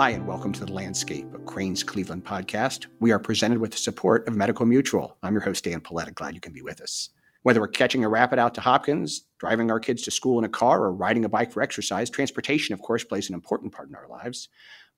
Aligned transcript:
Hi, 0.00 0.12
and 0.12 0.26
welcome 0.26 0.54
to 0.54 0.64
The 0.64 0.72
Landscape, 0.72 1.26
a 1.34 1.38
Crain's 1.40 1.82
Cleveland 1.82 2.24
podcast. 2.24 2.86
We 3.00 3.12
are 3.12 3.18
presented 3.18 3.58
with 3.58 3.72
the 3.72 3.76
support 3.76 4.26
of 4.26 4.34
Medical 4.34 4.64
Mutual. 4.64 5.18
I'm 5.22 5.34
your 5.34 5.42
host, 5.42 5.64
Dan 5.64 5.82
Paletta. 5.82 6.14
Glad 6.14 6.34
you 6.34 6.40
can 6.40 6.54
be 6.54 6.62
with 6.62 6.80
us. 6.80 7.10
Whether 7.42 7.60
we're 7.60 7.68
catching 7.68 8.02
a 8.02 8.08
rapid 8.08 8.38
out 8.38 8.54
to 8.54 8.62
Hopkins, 8.62 9.26
driving 9.36 9.70
our 9.70 9.78
kids 9.78 10.00
to 10.04 10.10
school 10.10 10.38
in 10.38 10.46
a 10.46 10.48
car, 10.48 10.84
or 10.84 10.94
riding 10.94 11.26
a 11.26 11.28
bike 11.28 11.52
for 11.52 11.60
exercise, 11.60 12.08
transportation, 12.08 12.72
of 12.72 12.80
course, 12.80 13.04
plays 13.04 13.28
an 13.28 13.34
important 13.34 13.74
part 13.74 13.90
in 13.90 13.94
our 13.94 14.08
lives. 14.08 14.48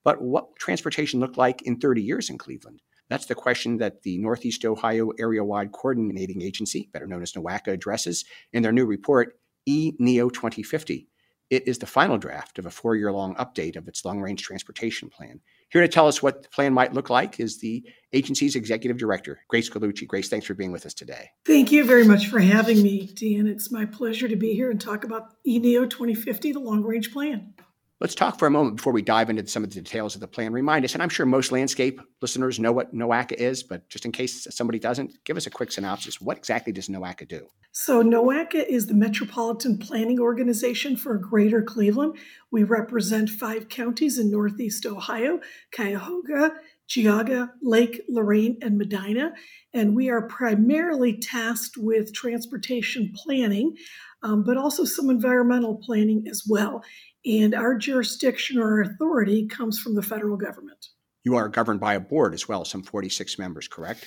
But 0.05 0.21
what 0.21 0.55
transportation 0.55 1.19
look 1.19 1.35
like 1.35 1.63
in 1.63 1.81
30 1.81 2.01
years 2.01 2.29
in 2.29 2.37
Cleveland? 2.37 2.81
That's 3.09 3.25
the 3.25 3.35
question 3.35 3.79
that 3.79 4.03
the 4.03 4.17
Northeast 4.19 4.63
Ohio 4.63 5.09
Area 5.19 5.43
Wide 5.43 5.73
Coordinating 5.73 6.41
Agency, 6.41 6.87
better 6.93 7.07
known 7.07 7.23
as 7.23 7.33
NOACA, 7.33 7.73
addresses 7.73 8.23
in 8.53 8.63
their 8.63 8.71
new 8.71 8.85
report, 8.85 9.37
eNEO 9.67 10.31
2050. 10.31 11.09
It 11.53 11.67
is 11.67 11.77
the 11.77 11.85
final 11.85 12.17
draft 12.17 12.57
of 12.57 12.65
a 12.65 12.71
four 12.71 12.95
year 12.95 13.11
long 13.11 13.35
update 13.35 13.75
of 13.75 13.87
its 13.87 14.03
long 14.03 14.19
range 14.19 14.41
transportation 14.41 15.07
plan. 15.07 15.39
Here 15.69 15.83
to 15.83 15.87
tell 15.87 16.07
us 16.07 16.23
what 16.23 16.41
the 16.41 16.49
plan 16.49 16.73
might 16.73 16.95
look 16.95 17.11
like 17.11 17.39
is 17.39 17.59
the 17.59 17.87
agency's 18.11 18.55
executive 18.55 18.97
director, 18.97 19.39
Grace 19.49 19.69
Gallucci. 19.69 20.07
Grace, 20.07 20.29
thanks 20.29 20.47
for 20.47 20.55
being 20.55 20.71
with 20.71 20.87
us 20.87 20.95
today. 20.95 21.29
Thank 21.45 21.71
you 21.71 21.85
very 21.85 22.05
much 22.07 22.25
for 22.25 22.39
having 22.39 22.81
me, 22.81 23.05
Dan. 23.05 23.45
It's 23.45 23.71
my 23.71 23.85
pleasure 23.85 24.27
to 24.27 24.35
be 24.35 24.55
here 24.55 24.71
and 24.71 24.81
talk 24.81 25.03
about 25.03 25.35
eNEO 25.47 25.87
2050, 25.87 26.53
the 26.53 26.59
long 26.59 26.81
range 26.81 27.13
plan. 27.13 27.53
Let's 28.03 28.15
talk 28.15 28.37
for 28.37 28.47
a 28.47 28.51
moment 28.51 28.75
before 28.75 28.91
we 28.91 29.01
dive 29.01 29.29
into 29.29 29.47
some 29.47 29.63
of 29.63 29.69
the 29.69 29.79
details 29.79 30.13
of 30.13 30.19
the 30.19 30.27
plan. 30.27 30.51
Remind 30.51 30.83
us, 30.83 30.93
and 30.93 31.01
I'm 31.01 31.07
sure 31.07 31.25
most 31.25 31.53
landscape 31.53 32.01
listeners 32.21 32.59
know 32.59 32.73
what 32.73 32.93
NOACA 32.93 33.31
is, 33.31 33.63
but 33.63 33.87
just 33.87 34.03
in 34.03 34.11
case 34.11 34.45
somebody 34.49 34.77
doesn't, 34.77 35.23
give 35.23 35.37
us 35.37 35.47
a 35.47 35.49
quick 35.49 35.71
synopsis. 35.71 36.19
What 36.19 36.35
exactly 36.35 36.73
does 36.73 36.89
NOACA 36.89 37.29
do? 37.29 37.47
So, 37.71 38.03
NOACA 38.03 38.67
is 38.67 38.87
the 38.87 38.93
Metropolitan 38.93 39.77
Planning 39.77 40.19
Organization 40.19 40.97
for 40.97 41.17
Greater 41.17 41.61
Cleveland. 41.61 42.17
We 42.51 42.63
represent 42.63 43.29
five 43.29 43.69
counties 43.69 44.19
in 44.19 44.29
Northeast 44.29 44.85
Ohio 44.85 45.39
Cuyahoga, 45.73 46.55
Geauga, 46.89 47.51
Lake, 47.61 48.01
Lorain, 48.09 48.57
and 48.61 48.77
Medina. 48.77 49.31
And 49.73 49.95
we 49.95 50.09
are 50.09 50.27
primarily 50.27 51.17
tasked 51.17 51.77
with 51.77 52.13
transportation 52.13 53.13
planning, 53.15 53.77
um, 54.23 54.43
but 54.43 54.57
also 54.57 54.85
some 54.85 55.09
environmental 55.09 55.75
planning 55.85 56.25
as 56.29 56.43
well 56.47 56.83
and 57.25 57.55
our 57.55 57.75
jurisdiction 57.75 58.57
or 58.57 58.81
authority 58.81 59.47
comes 59.47 59.79
from 59.79 59.95
the 59.95 60.01
federal 60.01 60.37
government. 60.37 60.87
You 61.23 61.35
are 61.35 61.47
governed 61.47 61.79
by 61.79 61.93
a 61.93 61.99
board 61.99 62.33
as 62.33 62.49
well, 62.49 62.65
some 62.65 62.83
46 62.83 63.39
members, 63.39 63.67
correct? 63.67 64.05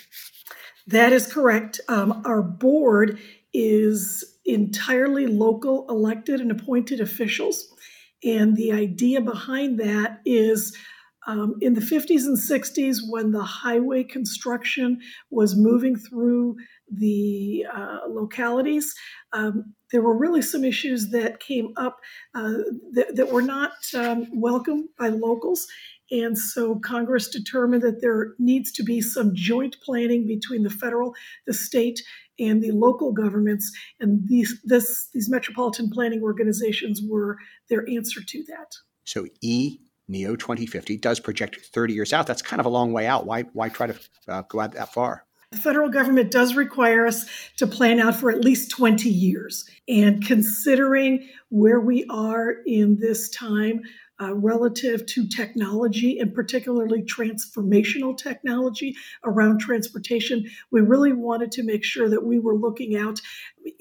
That 0.86 1.12
is 1.12 1.32
correct. 1.32 1.80
Um, 1.88 2.22
our 2.26 2.42
board 2.42 3.18
is 3.54 4.22
entirely 4.44 5.26
local 5.26 5.86
elected 5.88 6.40
and 6.40 6.50
appointed 6.50 7.00
officials. 7.00 7.66
And 8.22 8.56
the 8.56 8.72
idea 8.72 9.22
behind 9.22 9.80
that 9.80 10.20
is 10.26 10.76
um, 11.26 11.54
in 11.60 11.74
the 11.74 11.80
50s 11.80 12.24
and 12.24 12.38
60s, 12.38 12.98
when 13.08 13.32
the 13.32 13.42
highway 13.42 14.04
construction 14.04 15.00
was 15.30 15.56
moving 15.56 15.96
through 15.96 16.56
the 16.88 17.66
uh, 17.74 18.00
localities, 18.08 18.94
um, 19.32 19.74
there 19.92 20.02
were 20.02 20.16
really 20.16 20.42
some 20.42 20.64
issues 20.64 21.10
that 21.10 21.40
came 21.40 21.72
up 21.76 21.98
uh, 22.34 22.54
that, 22.92 23.16
that, 23.16 23.32
were 23.32 23.42
not 23.42 23.72
um, 23.94 24.26
welcome 24.32 24.88
by 24.98 25.08
locals. 25.08 25.66
And 26.10 26.38
so 26.38 26.78
Congress 26.78 27.28
determined 27.28 27.82
that 27.82 28.00
there 28.00 28.34
needs 28.38 28.70
to 28.72 28.84
be 28.84 29.00
some 29.00 29.32
joint 29.34 29.76
planning 29.84 30.26
between 30.26 30.62
the 30.62 30.70
federal, 30.70 31.14
the 31.46 31.54
state, 31.54 32.00
and 32.38 32.62
the 32.62 32.70
local 32.70 33.12
governments. 33.12 33.72
And 33.98 34.28
these, 34.28 34.60
this, 34.64 35.08
these 35.12 35.28
metropolitan 35.28 35.90
planning 35.90 36.22
organizations 36.22 37.00
were 37.06 37.38
their 37.68 37.88
answer 37.88 38.20
to 38.24 38.44
that. 38.44 38.72
So 39.04 39.26
E 39.40 39.78
Neo 40.08 40.36
2050 40.36 40.98
does 40.98 41.18
project 41.18 41.56
30 41.72 41.94
years 41.94 42.12
out. 42.12 42.26
That's 42.26 42.42
kind 42.42 42.60
of 42.60 42.66
a 42.66 42.70
long 42.70 42.92
way 42.92 43.06
out. 43.06 43.26
Why, 43.26 43.42
why 43.52 43.68
try 43.68 43.88
to 43.88 43.98
uh, 44.28 44.42
go 44.48 44.60
out 44.60 44.72
that 44.72 44.92
far? 44.92 45.25
The 45.52 45.58
federal 45.58 45.88
government 45.88 46.32
does 46.32 46.56
require 46.56 47.06
us 47.06 47.24
to 47.58 47.66
plan 47.66 48.00
out 48.00 48.16
for 48.16 48.30
at 48.30 48.44
least 48.44 48.70
20 48.70 49.08
years. 49.08 49.64
And 49.88 50.24
considering 50.24 51.28
where 51.50 51.80
we 51.80 52.04
are 52.10 52.50
in 52.66 52.98
this 52.98 53.30
time 53.30 53.82
uh, 54.20 54.34
relative 54.34 55.06
to 55.06 55.28
technology 55.28 56.18
and 56.18 56.34
particularly 56.34 57.02
transformational 57.02 58.16
technology 58.16 58.96
around 59.24 59.60
transportation, 59.60 60.44
we 60.72 60.80
really 60.80 61.12
wanted 61.12 61.52
to 61.52 61.62
make 61.62 61.84
sure 61.84 62.08
that 62.08 62.24
we 62.24 62.40
were 62.40 62.56
looking 62.56 62.96
out 62.96 63.20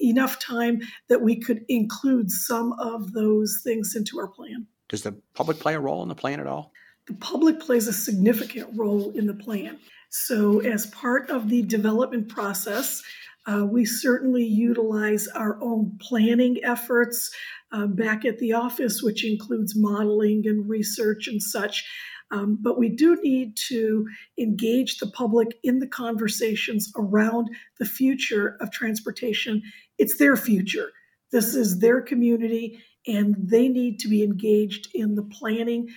enough 0.00 0.38
time 0.38 0.80
that 1.08 1.22
we 1.22 1.40
could 1.40 1.64
include 1.68 2.30
some 2.30 2.74
of 2.74 3.12
those 3.12 3.60
things 3.64 3.96
into 3.96 4.20
our 4.20 4.28
plan. 4.28 4.66
Does 4.88 5.02
the 5.02 5.16
public 5.34 5.58
play 5.58 5.74
a 5.74 5.80
role 5.80 6.02
in 6.02 6.08
the 6.08 6.14
plan 6.14 6.38
at 6.38 6.46
all? 6.46 6.72
The 7.06 7.14
public 7.14 7.58
plays 7.58 7.88
a 7.88 7.92
significant 7.92 8.68
role 8.76 9.10
in 9.12 9.26
the 9.26 9.34
plan. 9.34 9.78
So, 10.24 10.60
as 10.60 10.86
part 10.86 11.28
of 11.28 11.50
the 11.50 11.62
development 11.62 12.30
process, 12.30 13.02
uh, 13.46 13.66
we 13.70 13.84
certainly 13.84 14.44
utilize 14.44 15.28
our 15.28 15.62
own 15.62 15.98
planning 16.00 16.56
efforts 16.64 17.30
uh, 17.70 17.86
back 17.86 18.24
at 18.24 18.38
the 18.38 18.54
office, 18.54 19.02
which 19.02 19.26
includes 19.26 19.76
modeling 19.76 20.44
and 20.46 20.68
research 20.68 21.28
and 21.28 21.42
such. 21.42 21.84
Um, 22.30 22.58
but 22.60 22.78
we 22.78 22.88
do 22.88 23.20
need 23.22 23.56
to 23.68 24.06
engage 24.38 24.98
the 24.98 25.06
public 25.06 25.58
in 25.62 25.80
the 25.80 25.86
conversations 25.86 26.90
around 26.96 27.50
the 27.78 27.84
future 27.84 28.56
of 28.60 28.72
transportation. 28.72 29.62
It's 29.98 30.16
their 30.16 30.36
future. 30.36 30.90
This 31.32 31.54
is 31.54 31.80
their 31.80 32.00
community, 32.00 32.78
and 33.06 33.36
they 33.38 33.68
need 33.68 33.98
to 34.00 34.08
be 34.08 34.22
engaged 34.22 34.88
in 34.94 35.14
the 35.14 35.22
planning 35.22 35.88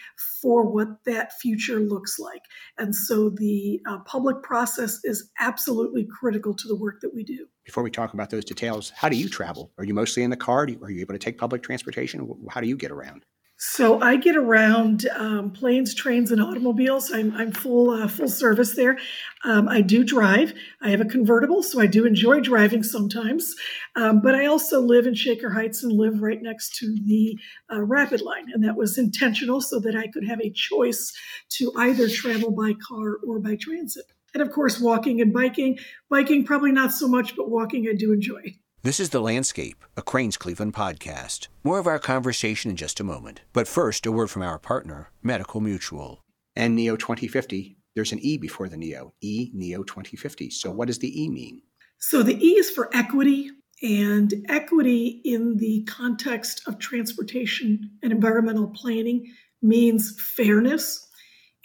for 0.42 0.66
what 0.66 0.88
that 1.06 1.34
future 1.40 1.80
looks 1.80 2.20
like. 2.20 2.42
And 2.78 2.96
so 2.96 3.30
the 3.30 3.80
uh, 3.88 4.00
public 4.00 4.42
process 4.44 5.00
is 5.04 5.30
absolutely 5.40 6.08
critical 6.20 6.54
to 6.54 6.68
the 6.68 6.76
work 6.76 7.02
that 7.02 7.14
we 7.14 7.24
do. 7.24 7.48
Before 7.66 7.84
we 7.84 7.92
talk 7.92 8.14
about 8.14 8.30
those 8.30 8.46
details, 8.46 8.92
how 8.96 9.10
do 9.10 9.16
you 9.16 9.30
travel? 9.30 9.72
Are 9.78 9.86
you 9.86 9.94
mostly 9.94 10.24
in 10.24 10.30
the 10.30 10.38
car? 10.38 10.64
Are 10.64 10.92
you 10.92 11.02
able 11.02 11.14
to 11.14 11.20
take 11.20 11.38
public 11.38 11.64
transportation? 11.64 12.28
How 12.50 12.62
do 12.62 12.68
you 12.68 12.76
get 12.76 12.92
around? 12.92 13.26
So 13.62 14.00
I 14.02 14.16
get 14.16 14.38
around 14.38 15.06
um, 15.18 15.52
planes, 15.52 15.94
trains, 15.94 16.32
and 16.32 16.42
automobiles. 16.42 17.12
I'm, 17.12 17.36
I'm 17.36 17.52
full 17.52 17.90
uh, 17.90 18.08
full 18.08 18.30
service 18.30 18.74
there. 18.76 18.98
Um, 19.44 19.68
I 19.68 19.82
do 19.82 20.06
drive. 20.06 20.54
I 20.82 20.92
have 20.92 21.02
a 21.02 21.06
convertible, 21.06 21.62
so 21.62 21.82
I 21.82 21.86
do 21.86 22.06
enjoy 22.06 22.40
driving 22.40 22.84
sometimes. 22.84 23.54
Um, 23.98 24.22
but 24.22 24.34
I 24.34 24.46
also 24.46 24.80
live 24.80 25.08
in 25.08 25.14
Shaker 25.14 25.50
Heights 25.50 25.84
and 25.84 25.92
live 25.92 26.22
right 26.22 26.42
next 26.42 26.78
to 26.78 26.96
the 27.06 27.38
uh, 27.70 27.82
Rapid 27.82 28.22
Line, 28.22 28.46
and 28.54 28.64
that 28.64 28.78
was 28.78 28.98
intentional 28.98 29.60
so 29.60 29.78
that 29.82 29.94
I 29.94 30.08
could 30.08 30.26
have 30.26 30.40
a 30.40 30.52
choice 30.52 31.12
to 31.58 31.74
either 31.76 32.08
travel 32.08 32.52
by 32.52 32.72
car 32.88 33.18
or 33.28 33.40
by 33.40 33.58
transit. 33.58 34.06
And 34.34 34.42
of 34.42 34.52
course, 34.52 34.80
walking 34.80 35.20
and 35.20 35.34
biking. 35.34 35.80
Biking 36.10 36.46
probably 36.46 36.72
not 36.72 36.94
so 36.94 37.10
much, 37.10 37.36
but 37.36 37.50
walking 37.50 37.90
I 37.90 37.94
do 37.94 38.14
enjoy. 38.14 38.56
This 38.82 39.02
is 39.02 39.10
The 39.10 39.20
Landscape, 39.20 39.84
a 39.98 40.02
Crain's 40.02 40.38
Cleveland 40.38 40.74
podcast. 40.74 41.50
More 41.66 41.80
of 41.80 41.88
our 41.88 42.00
conversation 42.00 42.72
in 42.72 42.78
just 42.78 43.02
a 43.02 43.04
moment. 43.04 43.42
But 43.52 43.68
first, 43.68 44.06
a 44.06 44.12
word 44.12 44.30
from 44.30 44.42
our 44.42 44.58
partner, 44.58 45.12
Medical 45.22 45.60
Mutual. 45.60 46.24
And 46.56 46.78
NEO 46.78 46.96
2050, 46.96 47.76
there's 47.94 48.14
an 48.14 48.20
E 48.20 48.38
before 48.38 48.70
the 48.70 48.78
NEO, 48.78 49.14
E 49.20 49.52
NEO 49.54 49.84
2050. 49.84 50.50
So, 50.52 50.72
what 50.72 50.88
does 50.88 51.00
the 51.00 51.24
E 51.24 51.28
mean? 51.28 51.62
So, 51.98 52.24
the 52.24 52.42
E 52.42 52.52
is 52.52 52.70
for 52.70 52.90
equity, 52.96 53.52
and 53.84 54.34
equity 54.48 55.22
in 55.26 55.58
the 55.58 55.84
context 55.84 56.62
of 56.66 56.80
transportation 56.80 57.82
and 58.02 58.14
environmental 58.14 58.70
planning 58.70 59.26
means 59.62 60.16
fairness. 60.38 61.06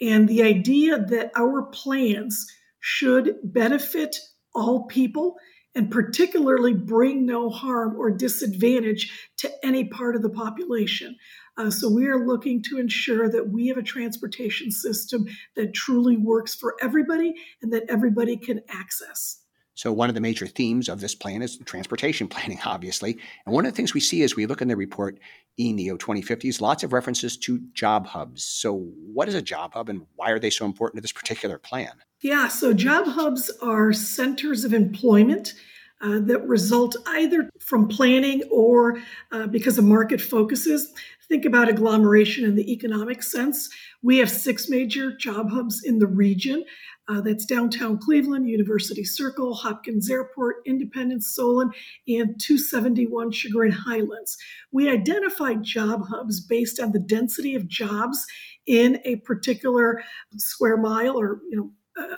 And 0.01 0.27
the 0.27 0.43
idea 0.43 0.99
that 0.99 1.31
our 1.37 1.63
plans 1.67 2.45
should 2.81 3.37
benefit 3.41 4.17
all 4.53 4.83
people 4.87 5.37
and 5.75 5.91
particularly 5.91 6.73
bring 6.73 7.25
no 7.25 7.49
harm 7.49 7.95
or 7.97 8.09
disadvantage 8.09 9.11
to 9.37 9.51
any 9.63 9.85
part 9.85 10.15
of 10.15 10.21
the 10.21 10.29
population. 10.29 11.15
Uh, 11.57 11.69
so 11.69 11.89
we 11.89 12.07
are 12.07 12.25
looking 12.25 12.61
to 12.63 12.77
ensure 12.79 13.29
that 13.29 13.49
we 13.49 13.67
have 13.67 13.77
a 13.77 13.83
transportation 13.83 14.71
system 14.71 15.25
that 15.55 15.73
truly 15.73 16.17
works 16.17 16.55
for 16.55 16.75
everybody 16.81 17.33
and 17.61 17.71
that 17.71 17.83
everybody 17.89 18.37
can 18.37 18.61
access. 18.69 19.41
So, 19.77 19.91
one 19.91 20.07
of 20.07 20.15
the 20.15 20.21
major 20.21 20.47
themes 20.47 20.87
of 20.87 21.01
this 21.01 21.13
plan 21.13 21.41
is 21.41 21.57
transportation 21.57 22.27
planning, 22.29 22.59
obviously. 22.65 23.17
And 23.45 23.53
one 23.53 23.65
of 23.65 23.71
the 23.73 23.75
things 23.75 23.93
we 23.93 23.99
see 23.99 24.23
as 24.23 24.35
we 24.35 24.45
look 24.45 24.61
in 24.61 24.69
the 24.69 24.75
report, 24.77 25.19
eNEO 25.59 25.99
2050, 25.99 26.47
is 26.47 26.61
lots 26.61 26.83
of 26.83 26.93
references 26.93 27.35
to 27.37 27.59
job 27.73 28.07
hubs. 28.07 28.45
So, 28.45 28.73
what 29.13 29.27
is 29.27 29.35
a 29.35 29.41
job 29.41 29.73
hub 29.73 29.89
and 29.89 30.05
why 30.15 30.31
are 30.31 30.39
they 30.39 30.49
so 30.49 30.65
important 30.65 30.97
to 30.97 31.01
this 31.01 31.11
particular 31.11 31.57
plan? 31.57 31.91
Yeah, 32.21 32.47
so 32.47 32.73
job 32.73 33.05
hubs 33.05 33.51
are 33.61 33.93
centers 33.93 34.63
of 34.63 34.73
employment 34.73 35.53
uh, 36.01 36.19
that 36.21 36.45
result 36.47 36.95
either 37.07 37.49
from 37.59 37.87
planning 37.87 38.43
or 38.51 38.97
uh, 39.31 39.47
because 39.47 39.77
of 39.77 39.85
market 39.85 40.21
focuses. 40.21 40.93
Think 41.27 41.45
about 41.45 41.69
agglomeration 41.69 42.45
in 42.45 42.55
the 42.55 42.71
economic 42.71 43.23
sense. 43.23 43.69
We 44.03 44.17
have 44.19 44.29
six 44.29 44.69
major 44.69 45.15
job 45.15 45.49
hubs 45.49 45.83
in 45.83 45.97
the 45.99 46.07
region. 46.07 46.63
Uh, 47.07 47.21
that's 47.21 47.45
downtown 47.45 47.99
Cleveland, 47.99 48.49
University 48.49 49.03
Circle, 49.03 49.53
Hopkins 49.53 50.09
Airport, 50.09 50.57
Independence, 50.65 51.35
Solon, 51.35 51.69
and 52.07 52.39
271 52.39 53.31
Chagrin 53.31 53.71
Highlands. 53.71 54.37
We 54.71 54.89
identified 54.89 55.61
job 55.61 56.07
hubs 56.07 56.41
based 56.41 56.79
on 56.79 56.93
the 56.93 56.99
density 56.99 57.53
of 57.53 57.67
jobs 57.67 58.25
in 58.65 58.99
a 59.05 59.17
particular 59.17 60.03
square 60.37 60.77
mile 60.77 61.19
or 61.19 61.41
you 61.49 61.57
know 61.57 61.71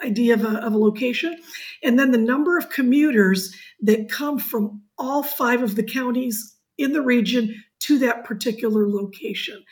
idea 0.04 0.34
of 0.34 0.44
a, 0.44 0.58
of 0.66 0.74
a 0.74 0.78
location, 0.78 1.38
and 1.84 2.00
then 2.00 2.12
the 2.12 2.18
number 2.18 2.58
of 2.58 2.70
commuters 2.70 3.56
that 3.82 4.10
come 4.10 4.40
from 4.40 4.82
all 4.98 5.24
five 5.24 5.62
of 5.62 5.76
the 5.76 5.84
counties 5.84 6.56
in 6.78 6.94
the 6.94 7.02
region 7.02 7.64
to 7.80 8.00
that 8.00 8.24
particular 8.24 8.90
location. 8.90 9.64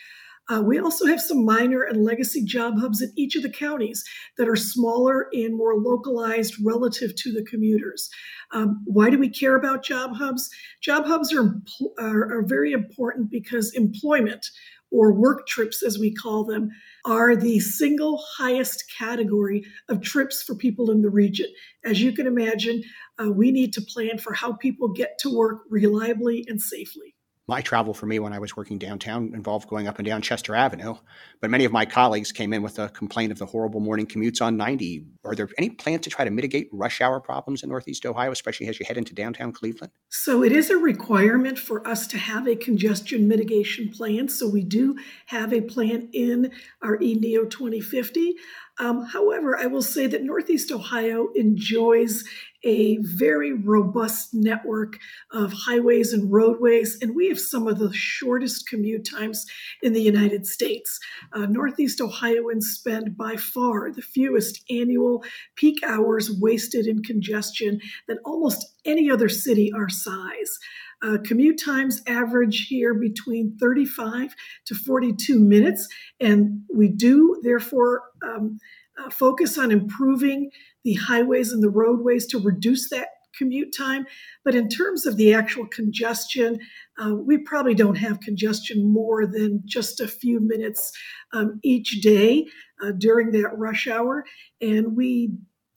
Uh, 0.48 0.62
we 0.62 0.78
also 0.78 1.07
have 1.07 1.19
some 1.19 1.44
minor 1.44 1.81
and 1.81 2.04
legacy 2.04 2.44
job 2.44 2.80
hubs 2.80 3.02
in 3.02 3.12
each 3.16 3.36
of 3.36 3.42
the 3.42 3.50
counties 3.50 4.04
that 4.38 4.48
are 4.48 4.56
smaller 4.56 5.28
and 5.34 5.57
more 5.57 5.75
localized 5.75 6.54
relative 6.63 7.16
to 7.16 7.31
the 7.31 7.44
commuters. 7.44 8.10
Um, 8.52 8.84
why 8.86 9.10
do 9.10 9.18
we 9.18 9.28
care 9.28 9.56
about 9.56 9.84
job 9.84 10.16
hubs? 10.16 10.50
Job 10.81 11.06
hubs 11.06 11.34
are, 11.34 11.60
are, 11.98 12.31
are 12.31 12.44
very 12.46 12.74
important 12.74 13.31
because 13.31 13.74
employment 13.74 14.46
or 14.95 15.13
work 15.13 15.45
trips, 15.47 15.83
as 15.83 16.00
we 16.00 16.13
call 16.13 16.45
them, 16.45 16.69
are 17.03 17.36
the 17.36 17.59
single 17.59 18.24
highest 18.38 18.86
category 18.97 19.63
of 19.89 20.01
trips 20.01 20.42
for 20.42 20.56
people 20.56 20.89
in 20.89 21.01
the 21.01 21.09
region. 21.09 21.47
As 21.83 22.01
you 22.01 22.13
can 22.13 22.27
imagine, 22.27 22.81
uh, 23.19 23.30
we 23.30 23.51
need 23.51 23.74
to 23.74 23.81
plan 23.81 24.18
for 24.18 24.33
how 24.33 24.53
people 24.53 24.88
get 24.88 25.18
to 25.19 25.36
work 25.36 25.63
reliably 25.69 26.45
and 26.47 26.62
safely 26.62 27.14
my 27.47 27.62
travel 27.62 27.94
for 27.94 28.07
me 28.07 28.19
when 28.19 28.33
I 28.33 28.39
was 28.39 28.57
working 28.57 28.80
downtown 28.80 29.31
involved 29.33 29.69
going 29.69 29.88
up 29.88 30.00
and 30.00 30.06
down 30.06 30.21
Chester 30.21 30.56
Avenue. 30.56 30.95
But 31.42 31.51
many 31.51 31.65
of 31.65 31.71
my 31.71 31.86
colleagues 31.86 32.31
came 32.31 32.53
in 32.53 32.63
with 32.63 32.80
a 32.80 32.89
complaint 32.89 33.31
of 33.31 33.38
the 33.38 33.45
horrible 33.45 33.80
morning 33.80 34.07
commutes 34.07 34.42
on 34.42 34.57
90. 34.57 35.06
Are 35.24 35.36
there 35.36 35.50
any 35.57 35.69
plans 35.69 36.01
to 36.01 36.09
try 36.09 36.25
to 36.25 36.31
mitigate 36.31 36.69
rush 36.71 37.01
hour 37.01 37.19
problems 37.19 37.62
in 37.62 37.69
Northeast 37.69 38.06
Ohio, 38.06 38.31
especially 38.31 38.68
as 38.68 38.80
you 38.80 38.86
head 38.86 38.97
into 38.97 39.13
downtown 39.13 39.51
Cleveland? 39.51 39.92
So 40.09 40.44
it 40.44 40.51
is 40.51 40.71
a 40.71 40.77
requirement 40.77 41.59
for 41.59 41.88
us 41.88 42.07
to 42.07 42.18
have 42.18 42.47
a 42.47 42.56
congestion 42.56 43.27
mitigation 43.27 43.89
plan. 43.92 44.27
So 44.30 44.47
we 44.50 44.63
do 44.63 44.97
have 45.27 45.53
a 45.53 45.62
plan 45.62 46.09
in 46.13 46.51
our 46.81 46.97
eNeo 46.97 47.50
2050. 47.50 48.36
Um, 48.80 49.06
however, 49.06 49.57
I 49.57 49.68
will 49.68 49.81
say 49.81 50.07
that 50.07 50.24
Northeast 50.24 50.72
Ohio 50.72 51.30
enjoys 51.33 52.24
a 52.66 52.98
very 52.98 53.54
robust 53.54 54.33
network 54.33 54.98
of 55.31 55.54
highways 55.54 56.12
and 56.12 56.31
roadways, 56.31 56.98
and 57.01 57.16
we 57.16 57.30
have 57.30 57.39
some 57.39 57.68
of 57.68 57.80
the 57.80 57.94
shortest 57.94 58.68
commute 58.68 59.07
times 59.10 59.45
in 59.81 59.94
the 59.94 60.01
United 60.01 60.45
States. 60.45 61.00
Uh, 61.31 61.45
Northeast 61.45 62.01
Ohioans 62.01 62.68
spend 62.68 63.16
by 63.16 63.38
far 63.38 63.92
the 63.92 64.01
fewest 64.01 64.63
annual 64.69 65.24
peak 65.56 65.81
hours 65.83 66.31
wasted 66.42 66.88
in 66.88 67.04
congestion 67.04 67.80
than 68.07 68.18
almost 68.25 68.66
any 68.83 69.10
other 69.10 69.30
city 69.30 69.71
our 69.74 69.89
size. 69.89 70.57
Uh, 71.06 71.18
commute 71.24 71.62
times 71.63 72.02
average 72.07 72.66
here 72.68 72.96
between 72.96 73.56
35 73.60 74.34
to 74.66 74.74
42 74.74 75.40
minutes, 75.40 75.88
and 76.19 76.62
we 76.74 76.88
do 76.88 77.40
therefore 77.44 78.02
um, 78.24 78.57
uh, 78.98 79.10
focus 79.12 79.57
on 79.57 79.72
improving 79.72 80.50
the 80.84 80.94
highways 80.94 81.52
and 81.52 81.62
the 81.62 81.69
roadways 81.69 82.25
to 82.25 82.40
reduce 82.40 82.90
that 82.90 83.10
commute 83.38 83.75
time. 83.75 84.07
But 84.44 84.56
in 84.56 84.68
terms 84.68 85.06
of 85.06 85.18
the 85.18 85.34
actual 85.34 85.68
congestion, 85.68 86.60
uh, 86.98 87.13
we 87.13 87.38
probably 87.38 87.75
don't 87.75 87.98
have 87.98 88.19
congestion 88.22 88.92
more 88.92 89.28
than 89.28 89.62
just 89.66 90.00
a 90.00 90.07
few 90.07 90.40
minutes 90.40 90.92
um, 91.34 91.60
each 91.63 92.02
day 92.02 92.48
uh, 92.84 92.94
during 92.98 93.31
that 93.31 93.57
rush 93.57 93.88
hour. 93.88 94.25
And 94.62 94.96
we 94.96 95.31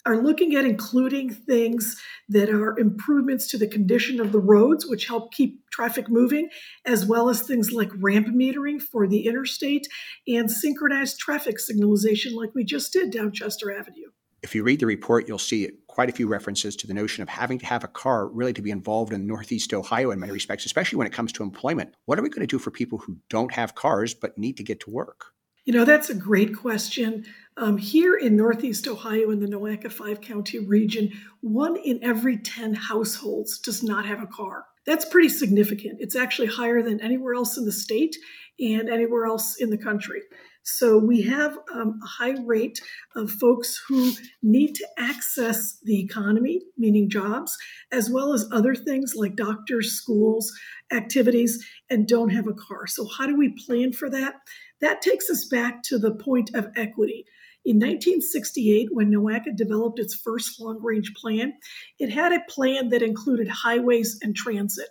are 0.08 0.16
looking 0.16 0.54
at 0.54 0.64
including 0.64 1.30
things 1.30 2.00
that 2.28 2.50
are 2.50 2.78
improvements 2.78 3.46
to 3.48 3.58
the 3.58 3.66
condition 3.66 4.20
of 4.20 4.32
the 4.32 4.40
roads, 4.40 4.86
which 4.86 5.06
help 5.06 5.32
keep 5.32 5.68
traffic 5.70 6.08
moving, 6.08 6.48
as 6.84 7.06
well 7.06 7.28
as 7.28 7.42
things 7.42 7.72
like 7.72 7.90
ramp 7.96 8.26
metering 8.28 8.80
for 8.80 9.06
the 9.06 9.26
interstate 9.26 9.86
and 10.26 10.50
synchronized 10.50 11.18
traffic 11.18 11.56
signalization, 11.58 12.34
like 12.34 12.54
we 12.54 12.64
just 12.64 12.92
did 12.92 13.10
down 13.10 13.32
Chester 13.32 13.70
Avenue 13.70 14.10
if 14.42 14.54
you 14.54 14.62
read 14.62 14.80
the 14.80 14.86
report, 14.86 15.26
you'll 15.26 15.38
see 15.38 15.68
quite 15.88 16.08
a 16.08 16.12
few 16.12 16.28
references 16.28 16.76
to 16.76 16.86
the 16.86 16.94
notion 16.94 17.22
of 17.22 17.28
having 17.28 17.58
to 17.58 17.66
have 17.66 17.82
a 17.82 17.88
car 17.88 18.28
really 18.28 18.52
to 18.52 18.62
be 18.62 18.70
involved 18.70 19.12
in 19.12 19.26
Northeast 19.26 19.74
Ohio 19.74 20.10
in 20.10 20.20
many 20.20 20.32
respects, 20.32 20.64
especially 20.64 20.96
when 20.96 21.06
it 21.06 21.12
comes 21.12 21.32
to 21.32 21.42
employment. 21.42 21.94
What 22.04 22.18
are 22.18 22.22
we 22.22 22.28
going 22.28 22.46
to 22.46 22.46
do 22.46 22.58
for 22.58 22.70
people 22.70 22.98
who 22.98 23.16
don't 23.28 23.52
have 23.52 23.74
cars 23.74 24.14
but 24.14 24.38
need 24.38 24.56
to 24.58 24.62
get 24.62 24.80
to 24.80 24.90
work? 24.90 25.32
You 25.64 25.74
know, 25.74 25.84
that's 25.84 26.08
a 26.08 26.14
great 26.14 26.56
question. 26.56 27.26
Um, 27.58 27.76
here 27.76 28.14
in 28.14 28.36
Northeast 28.36 28.86
Ohio, 28.86 29.30
in 29.30 29.40
the 29.40 29.48
NOACA 29.48 29.90
five 29.90 30.20
county 30.20 30.60
region, 30.60 31.10
one 31.40 31.76
in 31.76 31.98
every 32.04 32.38
10 32.38 32.72
households 32.72 33.58
does 33.58 33.82
not 33.82 34.06
have 34.06 34.22
a 34.22 34.28
car. 34.28 34.64
That's 34.86 35.04
pretty 35.04 35.28
significant. 35.28 35.98
It's 36.00 36.14
actually 36.14 36.46
higher 36.46 36.82
than 36.82 37.00
anywhere 37.00 37.34
else 37.34 37.58
in 37.58 37.64
the 37.64 37.72
state 37.72 38.16
and 38.60 38.88
anywhere 38.88 39.26
else 39.26 39.56
in 39.56 39.70
the 39.70 39.76
country. 39.76 40.20
So 40.62 40.98
we 40.98 41.22
have 41.22 41.58
um, 41.74 41.98
a 42.02 42.06
high 42.06 42.36
rate 42.44 42.80
of 43.16 43.30
folks 43.32 43.82
who 43.88 44.12
need 44.42 44.74
to 44.74 44.86
access 44.96 45.78
the 45.82 45.98
economy, 45.98 46.60
meaning 46.76 47.10
jobs, 47.10 47.56
as 47.90 48.08
well 48.08 48.34
as 48.34 48.48
other 48.52 48.74
things 48.74 49.14
like 49.16 49.34
doctors, 49.34 49.92
schools, 49.92 50.52
activities, 50.92 51.66
and 51.90 52.06
don't 52.06 52.30
have 52.30 52.46
a 52.46 52.54
car. 52.54 52.86
So, 52.86 53.08
how 53.16 53.26
do 53.26 53.36
we 53.36 53.56
plan 53.66 53.92
for 53.92 54.08
that? 54.10 54.34
That 54.80 55.02
takes 55.02 55.28
us 55.28 55.46
back 55.46 55.82
to 55.84 55.98
the 55.98 56.12
point 56.12 56.50
of 56.54 56.68
equity. 56.76 57.24
In 57.68 57.76
1968, 57.76 58.88
when 58.92 59.10
NOACA 59.10 59.54
developed 59.54 59.98
its 59.98 60.14
first 60.14 60.58
long 60.58 60.82
range 60.82 61.12
plan, 61.12 61.52
it 61.98 62.08
had 62.08 62.32
a 62.32 62.40
plan 62.48 62.88
that 62.88 63.02
included 63.02 63.46
highways 63.46 64.18
and 64.22 64.34
transit. 64.34 64.88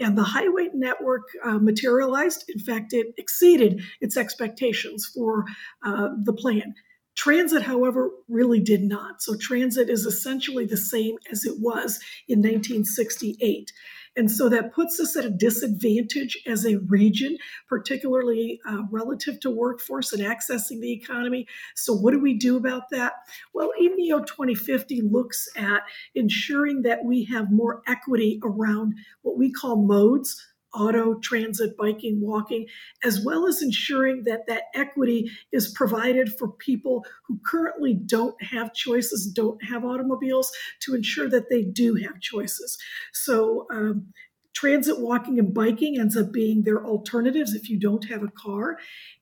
And 0.00 0.18
the 0.18 0.24
highway 0.24 0.66
network 0.74 1.22
uh, 1.44 1.58
materialized. 1.58 2.50
In 2.52 2.58
fact, 2.58 2.92
it 2.92 3.14
exceeded 3.16 3.80
its 4.00 4.16
expectations 4.16 5.08
for 5.14 5.44
uh, 5.84 6.08
the 6.20 6.32
plan. 6.32 6.74
Transit, 7.14 7.62
however, 7.62 8.10
really 8.28 8.58
did 8.58 8.82
not. 8.82 9.22
So, 9.22 9.36
transit 9.36 9.88
is 9.88 10.04
essentially 10.04 10.66
the 10.66 10.76
same 10.76 11.18
as 11.30 11.44
it 11.44 11.60
was 11.60 12.00
in 12.26 12.40
1968. 12.40 13.70
And 14.16 14.30
so 14.30 14.48
that 14.48 14.72
puts 14.72 14.98
us 14.98 15.14
at 15.16 15.24
a 15.24 15.30
disadvantage 15.30 16.38
as 16.46 16.64
a 16.64 16.76
region, 16.76 17.36
particularly 17.68 18.60
uh, 18.68 18.82
relative 18.90 19.38
to 19.40 19.50
workforce 19.50 20.12
and 20.12 20.22
accessing 20.22 20.80
the 20.80 20.92
economy. 20.92 21.46
So, 21.74 21.92
what 21.92 22.12
do 22.12 22.20
we 22.20 22.34
do 22.34 22.56
about 22.56 22.88
that? 22.90 23.12
Well, 23.52 23.72
eNeo 23.80 24.26
2050 24.26 25.02
looks 25.02 25.48
at 25.56 25.82
ensuring 26.14 26.82
that 26.82 27.04
we 27.04 27.24
have 27.24 27.50
more 27.50 27.82
equity 27.86 28.40
around 28.42 28.94
what 29.22 29.36
we 29.36 29.52
call 29.52 29.76
modes 29.76 30.42
auto, 30.76 31.18
transit, 31.20 31.76
biking, 31.76 32.20
walking, 32.20 32.66
as 33.02 33.24
well 33.24 33.46
as 33.46 33.62
ensuring 33.62 34.24
that 34.24 34.46
that 34.46 34.64
equity 34.74 35.30
is 35.52 35.68
provided 35.68 36.32
for 36.38 36.48
people 36.48 37.04
who 37.26 37.40
currently 37.46 37.94
don't 37.94 38.40
have 38.42 38.74
choices, 38.74 39.26
don't 39.26 39.62
have 39.64 39.84
automobiles, 39.84 40.52
to 40.80 40.94
ensure 40.94 41.28
that 41.28 41.48
they 41.50 41.62
do 41.62 41.94
have 41.94 42.20
choices. 42.20 42.76
So, 43.12 43.66
um, 43.72 44.12
transit, 44.54 44.98
walking, 45.00 45.38
and 45.38 45.52
biking 45.52 45.98
ends 45.98 46.16
up 46.16 46.32
being 46.32 46.62
their 46.62 46.84
alternatives 46.84 47.54
if 47.54 47.68
you 47.68 47.78
don't 47.78 48.08
have 48.08 48.22
a 48.22 48.30
car. 48.30 48.78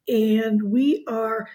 And 0.07 0.63
we 0.63 1.05
are 1.09 1.49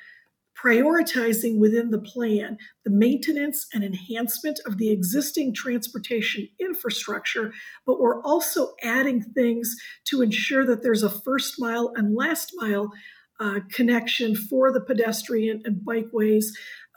prioritizing 0.62 1.58
within 1.58 1.90
the 1.90 2.00
plan 2.00 2.58
the 2.84 2.92
maintenance 2.92 3.68
and 3.74 3.84
enhancement 3.84 4.60
of 4.66 4.78
the 4.78 4.90
existing 4.90 5.54
transportation 5.54 6.48
infrastructure, 6.60 7.54
but 7.86 8.00
we're 8.00 8.22
also 8.24 8.74
adding 8.84 9.22
things 9.22 9.76
to 10.06 10.22
ensure 10.22 10.66
that 10.66 10.84
there's 10.84 11.04
a 11.04 11.10
first 11.10 11.56
mile 11.60 11.92
and 11.96 12.16
last 12.16 12.52
mile 12.56 12.92
uh, 13.40 13.60
connection 13.72 14.36
for 14.36 14.72
the 14.72 14.82
pedestrian 14.82 15.62
and 15.66 15.78
bikeways. 15.86 16.46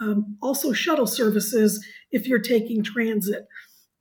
Um, 0.00 0.36
also, 0.42 0.72
shuttle 0.72 1.06
services 1.06 1.84
if 2.10 2.26
you're 2.26 2.40
taking 2.40 2.82
transit. 2.82 3.46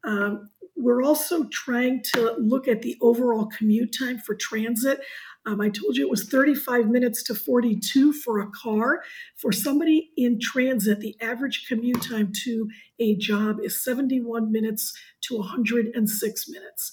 Um, 0.03 0.49
we're 0.75 1.03
also 1.03 1.43
trying 1.51 2.01
to 2.15 2.35
look 2.39 2.67
at 2.67 2.81
the 2.81 2.97
overall 3.01 3.45
commute 3.45 3.95
time 3.97 4.17
for 4.17 4.33
transit. 4.33 4.99
Um, 5.45 5.59
I 5.59 5.69
told 5.69 5.97
you 5.97 6.05
it 6.05 6.11
was 6.11 6.25
35 6.25 6.89
minutes 6.89 7.23
to 7.23 7.35
42 7.35 8.13
for 8.13 8.39
a 8.39 8.49
car. 8.51 9.01
For 9.37 9.51
somebody 9.51 10.11
in 10.15 10.39
transit, 10.39 10.99
the 10.99 11.15
average 11.21 11.65
commute 11.67 12.01
time 12.01 12.31
to 12.43 12.69
a 12.99 13.15
job 13.15 13.57
is 13.63 13.83
71 13.83 14.51
minutes 14.51 14.93
to 15.23 15.37
106 15.37 16.49
minutes. 16.49 16.91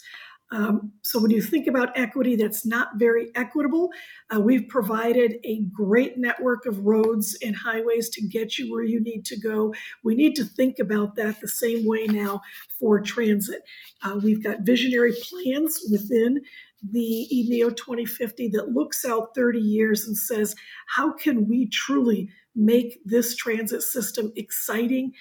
Um, 0.50 0.92
so 1.02 1.20
when 1.20 1.30
you 1.30 1.42
think 1.42 1.66
about 1.66 1.96
equity, 1.96 2.34
that's 2.34 2.64
not 2.64 2.96
very 2.96 3.30
equitable. 3.34 3.90
Uh, 4.34 4.40
we've 4.40 4.66
provided 4.68 5.36
a 5.44 5.60
great 5.74 6.16
network 6.16 6.64
of 6.64 6.86
roads 6.86 7.36
and 7.44 7.54
highways 7.54 8.08
to 8.10 8.26
get 8.26 8.56
you 8.56 8.72
where 8.72 8.82
you 8.82 9.00
need 9.00 9.26
to 9.26 9.38
go. 9.38 9.74
We 10.02 10.14
need 10.14 10.36
to 10.36 10.44
think 10.44 10.78
about 10.78 11.16
that 11.16 11.40
the 11.40 11.48
same 11.48 11.86
way 11.86 12.06
now 12.06 12.40
for 12.78 12.98
transit. 13.00 13.62
Uh, 14.02 14.18
we've 14.22 14.42
got 14.42 14.60
visionary 14.60 15.12
plans 15.12 15.80
within 15.90 16.40
the 16.82 17.28
eNeo 17.32 17.74
2050 17.76 18.48
that 18.48 18.70
looks 18.70 19.04
out 19.04 19.34
30 19.34 19.58
years 19.58 20.06
and 20.06 20.16
says, 20.16 20.54
how 20.86 21.12
can 21.12 21.48
we 21.48 21.68
truly 21.68 22.28
make 22.54 22.98
this 23.04 23.36
transit 23.36 23.82
system 23.82 24.32
exciting 24.36 25.12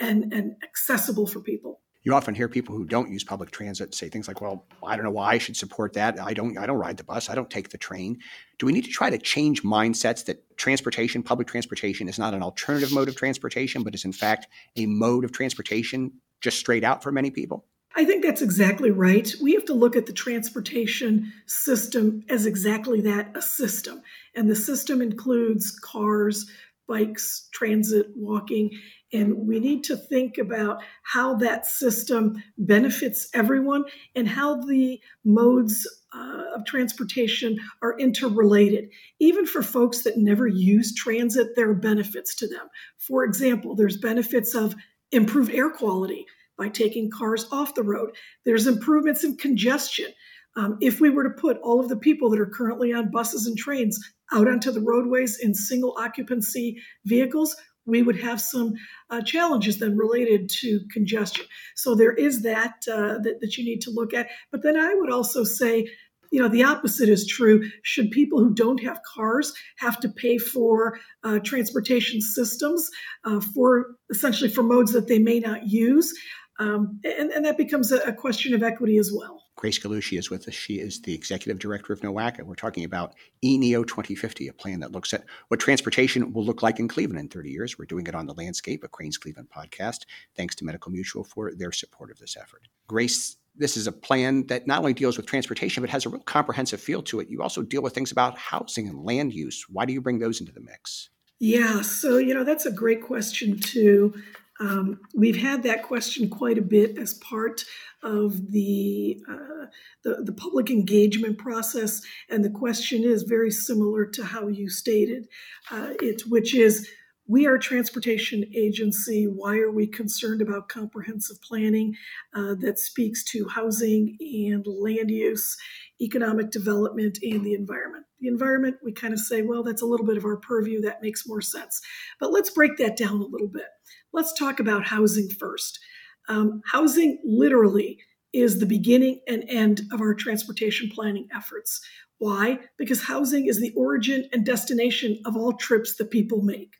and, 0.00 0.32
and 0.32 0.54
accessible 0.62 1.26
for 1.26 1.40
people? 1.40 1.80
You 2.04 2.14
often 2.14 2.34
hear 2.34 2.48
people 2.48 2.76
who 2.76 2.84
don't 2.84 3.10
use 3.10 3.24
public 3.24 3.50
transit 3.50 3.94
say 3.94 4.10
things 4.10 4.28
like, 4.28 4.42
"Well, 4.42 4.66
I 4.82 4.94
don't 4.94 5.06
know 5.06 5.10
why 5.10 5.32
I 5.32 5.38
should 5.38 5.56
support 5.56 5.94
that. 5.94 6.20
I 6.20 6.34
don't 6.34 6.58
I 6.58 6.66
don't 6.66 6.76
ride 6.76 6.98
the 6.98 7.04
bus. 7.04 7.30
I 7.30 7.34
don't 7.34 7.48
take 7.48 7.70
the 7.70 7.78
train." 7.78 8.18
Do 8.58 8.66
we 8.66 8.72
need 8.72 8.84
to 8.84 8.90
try 8.90 9.08
to 9.08 9.16
change 9.16 9.62
mindsets 9.62 10.26
that 10.26 10.44
transportation, 10.58 11.22
public 11.22 11.48
transportation 11.48 12.06
is 12.06 12.18
not 12.18 12.34
an 12.34 12.42
alternative 12.42 12.92
mode 12.92 13.08
of 13.08 13.16
transportation, 13.16 13.82
but 13.82 13.94
is 13.94 14.04
in 14.04 14.12
fact 14.12 14.48
a 14.76 14.84
mode 14.84 15.24
of 15.24 15.32
transportation 15.32 16.12
just 16.42 16.58
straight 16.58 16.84
out 16.84 17.02
for 17.02 17.10
many 17.10 17.30
people? 17.30 17.64
I 17.96 18.04
think 18.04 18.24
that's 18.24 18.42
exactly 18.42 18.90
right. 18.90 19.32
We 19.40 19.52
have 19.54 19.64
to 19.66 19.74
look 19.74 19.94
at 19.94 20.06
the 20.06 20.12
transportation 20.12 21.32
system 21.46 22.24
as 22.28 22.44
exactly 22.44 23.00
that 23.02 23.36
a 23.36 23.42
system. 23.42 24.02
And 24.34 24.50
the 24.50 24.56
system 24.56 25.00
includes 25.00 25.70
cars, 25.78 26.50
bikes, 26.88 27.48
transit, 27.52 28.06
walking. 28.16 28.70
And 29.12 29.46
we 29.46 29.60
need 29.60 29.84
to 29.84 29.96
think 29.96 30.38
about 30.38 30.82
how 31.04 31.36
that 31.36 31.66
system 31.66 32.42
benefits 32.58 33.28
everyone 33.32 33.84
and 34.16 34.26
how 34.26 34.56
the 34.56 35.00
modes 35.24 35.86
uh, 36.12 36.42
of 36.56 36.64
transportation 36.66 37.56
are 37.80 37.96
interrelated. 37.98 38.88
Even 39.20 39.46
for 39.46 39.62
folks 39.62 40.02
that 40.02 40.18
never 40.18 40.48
use 40.48 40.92
transit, 40.94 41.48
there 41.54 41.70
are 41.70 41.74
benefits 41.74 42.34
to 42.36 42.48
them. 42.48 42.68
For 42.98 43.24
example, 43.24 43.76
there's 43.76 43.96
benefits 43.96 44.54
of 44.54 44.74
improved 45.12 45.52
air 45.52 45.70
quality 45.70 46.26
by 46.56 46.68
taking 46.68 47.10
cars 47.10 47.46
off 47.50 47.74
the 47.74 47.82
road. 47.82 48.10
There's 48.44 48.66
improvements 48.66 49.24
in 49.24 49.36
congestion. 49.36 50.12
Um, 50.56 50.78
if 50.80 51.00
we 51.00 51.10
were 51.10 51.24
to 51.24 51.30
put 51.30 51.58
all 51.62 51.80
of 51.80 51.88
the 51.88 51.96
people 51.96 52.30
that 52.30 52.40
are 52.40 52.46
currently 52.46 52.92
on 52.92 53.10
buses 53.10 53.46
and 53.46 53.58
trains 53.58 53.98
out 54.32 54.48
onto 54.48 54.70
the 54.70 54.80
roadways 54.80 55.38
in 55.38 55.54
single 55.54 55.96
occupancy 55.98 56.80
vehicles, 57.04 57.56
we 57.86 58.02
would 58.02 58.18
have 58.20 58.40
some 58.40 58.74
uh, 59.10 59.20
challenges 59.20 59.78
then 59.78 59.96
related 59.96 60.48
to 60.48 60.80
congestion. 60.92 61.44
So 61.74 61.94
there 61.94 62.12
is 62.12 62.42
that, 62.42 62.76
uh, 62.90 63.18
that 63.18 63.38
that 63.40 63.56
you 63.58 63.64
need 63.64 63.82
to 63.82 63.90
look 63.90 64.14
at. 64.14 64.28
But 64.50 64.62
then 64.62 64.76
I 64.76 64.94
would 64.94 65.10
also 65.10 65.44
say 65.44 65.88
you 66.34 66.42
know, 66.42 66.48
the 66.48 66.64
opposite 66.64 67.08
is 67.08 67.28
true. 67.28 67.70
Should 67.82 68.10
people 68.10 68.40
who 68.40 68.52
don't 68.52 68.82
have 68.82 68.98
cars 69.14 69.52
have 69.76 70.00
to 70.00 70.08
pay 70.08 70.36
for 70.36 70.98
uh, 71.22 71.38
transportation 71.38 72.20
systems 72.20 72.90
uh, 73.22 73.38
for 73.38 73.94
essentially 74.10 74.50
for 74.50 74.64
modes 74.64 74.90
that 74.94 75.06
they 75.06 75.20
may 75.20 75.38
not 75.38 75.68
use? 75.68 76.12
Um, 76.58 77.00
and, 77.04 77.30
and, 77.30 77.44
that 77.44 77.56
becomes 77.58 77.90
a, 77.90 77.98
a, 78.02 78.12
question 78.12 78.54
of 78.54 78.62
equity 78.62 78.96
as 78.98 79.12
well. 79.12 79.42
Grace 79.56 79.78
Gallucci 79.78 80.16
is 80.16 80.30
with 80.30 80.46
us. 80.46 80.54
She 80.54 80.74
is 80.74 81.02
the 81.02 81.12
executive 81.12 81.58
director 81.58 81.92
of 81.92 82.00
NOACA. 82.00 82.44
We're 82.44 82.54
talking 82.54 82.84
about 82.84 83.14
ENEO 83.44 83.84
2050, 83.84 84.46
a 84.46 84.52
plan 84.52 84.78
that 84.78 84.92
looks 84.92 85.12
at 85.12 85.24
what 85.48 85.58
transportation 85.58 86.32
will 86.32 86.44
look 86.44 86.62
like 86.62 86.78
in 86.78 86.86
Cleveland 86.86 87.18
in 87.18 87.28
30 87.28 87.50
years. 87.50 87.76
We're 87.76 87.86
doing 87.86 88.06
it 88.06 88.14
on 88.14 88.26
the 88.26 88.34
landscape, 88.34 88.84
a 88.84 88.88
Crain's 88.88 89.18
Cleveland 89.18 89.48
podcast. 89.50 90.02
Thanks 90.36 90.54
to 90.56 90.64
Medical 90.64 90.92
Mutual 90.92 91.24
for 91.24 91.52
their 91.52 91.72
support 91.72 92.12
of 92.12 92.18
this 92.20 92.36
effort. 92.36 92.68
Grace, 92.86 93.36
this 93.56 93.76
is 93.76 93.88
a 93.88 93.92
plan 93.92 94.46
that 94.46 94.68
not 94.68 94.78
only 94.78 94.94
deals 94.94 95.16
with 95.16 95.26
transportation, 95.26 95.82
but 95.82 95.90
has 95.90 96.06
a 96.06 96.08
real 96.08 96.22
comprehensive 96.22 96.80
feel 96.80 97.02
to 97.02 97.18
it. 97.18 97.28
You 97.28 97.42
also 97.42 97.62
deal 97.62 97.82
with 97.82 97.94
things 97.94 98.12
about 98.12 98.38
housing 98.38 98.88
and 98.88 99.04
land 99.04 99.32
use. 99.32 99.66
Why 99.68 99.86
do 99.86 99.92
you 99.92 100.00
bring 100.00 100.20
those 100.20 100.40
into 100.40 100.52
the 100.52 100.60
mix? 100.60 101.10
Yeah, 101.40 101.82
so, 101.82 102.18
you 102.18 102.32
know, 102.32 102.44
that's 102.44 102.66
a 102.66 102.70
great 102.70 103.02
question, 103.02 103.58
too. 103.58 104.14
Um, 104.60 105.00
we've 105.14 105.36
had 105.36 105.62
that 105.64 105.82
question 105.82 106.30
quite 106.30 106.58
a 106.58 106.62
bit 106.62 106.96
as 106.96 107.14
part 107.14 107.64
of 108.02 108.52
the, 108.52 109.20
uh, 109.28 109.66
the, 110.04 110.22
the 110.22 110.32
public 110.32 110.70
engagement 110.70 111.38
process, 111.38 112.02
and 112.30 112.44
the 112.44 112.50
question 112.50 113.02
is 113.02 113.24
very 113.24 113.50
similar 113.50 114.06
to 114.06 114.24
how 114.24 114.46
you 114.46 114.68
stated 114.68 115.26
uh, 115.70 115.90
it, 116.00 116.22
which 116.28 116.54
is 116.54 116.88
we 117.26 117.46
are 117.46 117.54
a 117.54 117.60
transportation 117.60 118.44
agency. 118.54 119.24
Why 119.26 119.56
are 119.58 119.70
we 119.70 119.86
concerned 119.86 120.42
about 120.42 120.68
comprehensive 120.68 121.40
planning 121.40 121.96
uh, 122.34 122.54
that 122.60 122.78
speaks 122.78 123.24
to 123.24 123.48
housing 123.48 124.18
and 124.20 124.64
land 124.66 125.10
use, 125.10 125.56
economic 126.02 126.50
development, 126.50 127.18
and 127.22 127.44
the 127.44 127.54
environment? 127.54 128.04
The 128.20 128.28
environment, 128.28 128.76
we 128.84 128.92
kind 128.92 129.14
of 129.14 129.20
say, 129.20 129.40
well, 129.40 129.62
that's 129.62 129.82
a 129.82 129.86
little 129.86 130.04
bit 130.04 130.18
of 130.18 130.26
our 130.26 130.36
purview. 130.36 130.82
That 130.82 131.02
makes 131.02 131.26
more 131.26 131.40
sense. 131.40 131.80
But 132.20 132.30
let's 132.30 132.50
break 132.50 132.76
that 132.76 132.96
down 132.96 133.20
a 133.20 133.26
little 133.26 133.48
bit. 133.48 133.68
Let's 134.14 134.32
talk 134.32 134.60
about 134.60 134.86
housing 134.86 135.28
first. 135.28 135.80
Um, 136.28 136.62
housing 136.70 137.18
literally 137.24 137.98
is 138.32 138.60
the 138.60 138.66
beginning 138.66 139.20
and 139.26 139.44
end 139.48 139.82
of 139.92 140.00
our 140.00 140.14
transportation 140.14 140.88
planning 140.88 141.26
efforts. 141.34 141.80
Why? 142.18 142.60
Because 142.78 143.02
housing 143.02 143.48
is 143.48 143.60
the 143.60 143.72
origin 143.76 144.28
and 144.32 144.46
destination 144.46 145.20
of 145.26 145.36
all 145.36 145.54
trips 145.54 145.96
that 145.96 146.12
people 146.12 146.42
make. 146.42 146.74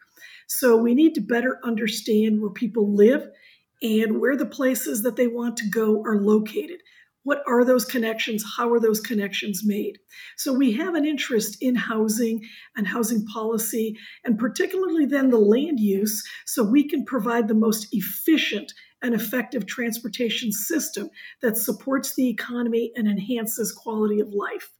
So 0.47 0.77
we 0.77 0.95
need 0.95 1.17
to 1.17 1.21
better 1.21 1.59
understand 1.65 2.41
where 2.41 2.53
people 2.53 2.95
live 2.95 3.29
and 3.83 4.21
where 4.21 4.37
the 4.37 4.47
places 4.47 5.03
that 5.03 5.17
they 5.17 5.27
want 5.27 5.57
to 5.57 5.69
go 5.69 6.05
are 6.05 6.21
located. 6.21 6.83
What 7.25 7.43
are 7.47 7.65
those 7.65 7.85
connections? 7.85 8.45
How 8.57 8.71
are 8.73 8.81
those 8.81 9.01
connections 9.01 9.63
made? 9.65 9.99
So 10.37 10.53
we 10.53 10.73
have 10.73 10.95
an 10.95 11.05
interest 11.05 11.57
in 11.61 11.75
housing 11.75 12.43
and 12.77 12.87
housing 12.87 13.27
policy, 13.27 13.97
and 14.25 14.39
particularly 14.39 15.07
then 15.07 15.31
the 15.31 15.39
land 15.39 15.81
use, 15.81 16.23
so 16.47 16.63
we 16.63 16.87
can 16.87 17.05
provide 17.05 17.49
the 17.49 17.55
most 17.55 17.89
efficient 17.93 18.73
and 19.03 19.15
effective 19.15 19.67
transportation 19.67 20.53
system 20.53 21.11
that 21.43 21.59
supports 21.59 22.15
the 22.15 22.29
economy 22.29 22.93
and 22.95 23.09
enhances 23.09 23.73
quality 23.73 24.21
of 24.21 24.29
life. 24.29 24.71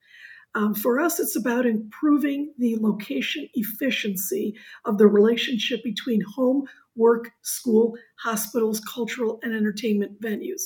Um, 0.55 0.75
for 0.75 1.01
us, 1.01 1.19
it's 1.19 1.37
about 1.37 1.67
improving 1.67 2.55
the 2.59 2.77
location 2.77 3.49
efficiency 3.55 4.55
of 4.85 4.99
the 4.99 5.07
relationship 5.07 5.83
between 5.83 6.21
home, 6.21 6.67
work, 6.95 7.31
school, 7.43 7.97
hospitals, 8.17 8.81
cultural, 8.81 9.41
and 9.43 9.53
entertainment 9.53 10.21
venues. 10.21 10.63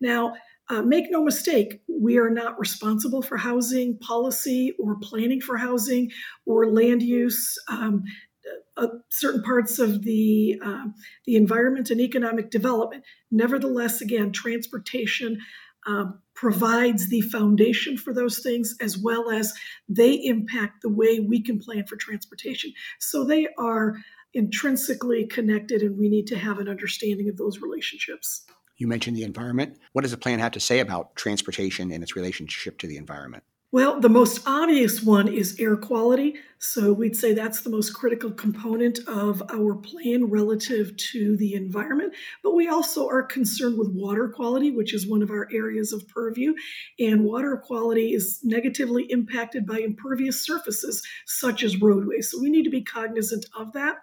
Now, 0.00 0.34
uh, 0.70 0.82
make 0.82 1.10
no 1.10 1.22
mistake, 1.24 1.82
we 1.88 2.16
are 2.16 2.30
not 2.30 2.58
responsible 2.58 3.22
for 3.22 3.36
housing 3.36 3.98
policy 3.98 4.72
or 4.78 4.96
planning 5.00 5.40
for 5.40 5.56
housing 5.56 6.10
or 6.46 6.70
land 6.70 7.02
use. 7.02 7.58
Um, 7.68 8.04
uh, 8.76 8.86
certain 9.10 9.42
parts 9.42 9.78
of 9.78 10.02
the 10.02 10.58
uh, 10.64 10.84
the 11.26 11.36
environment 11.36 11.90
and 11.90 12.00
economic 12.00 12.50
development. 12.50 13.04
Nevertheless, 13.30 14.00
again, 14.00 14.32
transportation 14.32 15.38
um, 15.86 16.20
provides 16.34 17.08
the 17.08 17.20
foundation 17.20 17.96
for 17.96 18.14
those 18.14 18.38
things 18.38 18.74
as 18.80 18.96
well 18.96 19.30
as 19.30 19.52
they 19.88 20.14
impact 20.14 20.82
the 20.82 20.88
way 20.88 21.20
we 21.20 21.42
can 21.42 21.58
plan 21.58 21.84
for 21.86 21.96
transportation. 21.96 22.72
So 22.98 23.24
they 23.24 23.48
are 23.58 23.96
intrinsically 24.32 25.26
connected, 25.26 25.82
and 25.82 25.98
we 25.98 26.08
need 26.08 26.26
to 26.28 26.38
have 26.38 26.58
an 26.58 26.68
understanding 26.68 27.28
of 27.28 27.36
those 27.36 27.60
relationships. 27.60 28.46
You 28.80 28.86
mentioned 28.86 29.14
the 29.14 29.24
environment. 29.24 29.76
What 29.92 30.02
does 30.02 30.10
the 30.10 30.16
plan 30.16 30.38
have 30.38 30.52
to 30.52 30.60
say 30.60 30.80
about 30.80 31.14
transportation 31.14 31.92
and 31.92 32.02
its 32.02 32.16
relationship 32.16 32.78
to 32.78 32.86
the 32.86 32.96
environment? 32.96 33.44
Well, 33.72 34.00
the 34.00 34.08
most 34.08 34.40
obvious 34.46 35.02
one 35.02 35.28
is 35.28 35.60
air 35.60 35.76
quality. 35.76 36.36
So 36.58 36.92
we'd 36.92 37.14
say 37.14 37.34
that's 37.34 37.60
the 37.60 37.70
most 37.70 37.92
critical 37.92 38.30
component 38.30 38.98
of 39.06 39.42
our 39.52 39.74
plan 39.74 40.24
relative 40.30 40.96
to 41.12 41.36
the 41.36 41.54
environment. 41.54 42.14
But 42.42 42.54
we 42.54 42.68
also 42.68 43.06
are 43.06 43.22
concerned 43.22 43.78
with 43.78 43.92
water 43.92 44.28
quality, 44.28 44.70
which 44.70 44.94
is 44.94 45.06
one 45.06 45.22
of 45.22 45.30
our 45.30 45.46
areas 45.52 45.92
of 45.92 46.08
purview. 46.08 46.54
And 46.98 47.22
water 47.22 47.58
quality 47.58 48.14
is 48.14 48.40
negatively 48.42 49.04
impacted 49.04 49.66
by 49.66 49.80
impervious 49.80 50.42
surfaces 50.42 51.06
such 51.26 51.62
as 51.62 51.80
roadways. 51.80 52.30
So 52.30 52.40
we 52.40 52.50
need 52.50 52.64
to 52.64 52.70
be 52.70 52.82
cognizant 52.82 53.44
of 53.54 53.74
that 53.74 53.98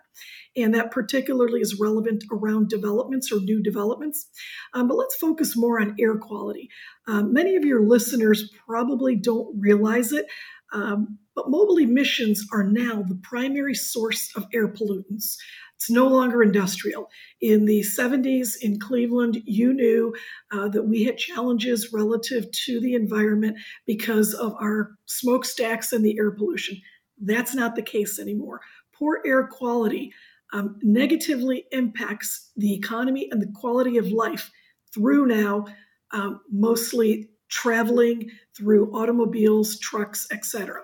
and 0.57 0.73
that 0.73 0.91
particularly 0.91 1.61
is 1.61 1.79
relevant 1.79 2.23
around 2.31 2.69
developments 2.69 3.31
or 3.31 3.39
new 3.39 3.61
developments. 3.61 4.27
Um, 4.73 4.87
but 4.87 4.97
let's 4.97 5.15
focus 5.15 5.55
more 5.55 5.79
on 5.79 5.95
air 5.99 6.17
quality. 6.17 6.69
Um, 7.07 7.31
many 7.31 7.55
of 7.55 7.63
your 7.63 7.83
listeners 7.83 8.51
probably 8.67 9.15
don't 9.15 9.55
realize 9.59 10.11
it, 10.11 10.25
um, 10.73 11.19
but 11.35 11.49
mobile 11.49 11.77
emissions 11.77 12.45
are 12.51 12.63
now 12.63 13.03
the 13.07 13.19
primary 13.23 13.75
source 13.75 14.35
of 14.35 14.47
air 14.53 14.67
pollutants. 14.67 15.37
It's 15.75 15.91
no 15.91 16.07
longer 16.07 16.41
industrial. 16.41 17.07
In 17.39 17.65
the 17.65 17.81
70s 17.81 18.55
in 18.59 18.79
Cleveland, 18.79 19.43
you 19.45 19.73
knew 19.73 20.15
uh, 20.51 20.69
that 20.69 20.87
we 20.87 21.03
had 21.03 21.19
challenges 21.19 21.93
relative 21.93 22.51
to 22.65 22.79
the 22.81 22.95
environment 22.95 23.57
because 23.85 24.33
of 24.33 24.55
our 24.55 24.95
smokestacks 25.05 25.93
and 25.93 26.03
the 26.03 26.17
air 26.17 26.31
pollution. 26.31 26.81
That's 27.21 27.53
not 27.53 27.75
the 27.75 27.83
case 27.83 28.17
anymore. 28.17 28.61
Poor 28.91 29.21
air 29.23 29.45
quality 29.45 30.11
um, 30.53 30.77
negatively 30.81 31.65
impacts 31.71 32.51
the 32.55 32.73
economy 32.73 33.27
and 33.31 33.41
the 33.41 33.51
quality 33.55 33.97
of 33.97 34.07
life 34.07 34.51
through 34.93 35.27
now 35.27 35.65
um, 36.11 36.41
mostly 36.51 37.29
traveling 37.49 38.29
through 38.57 38.93
automobiles, 38.95 39.79
trucks, 39.79 40.27
etc. 40.31 40.81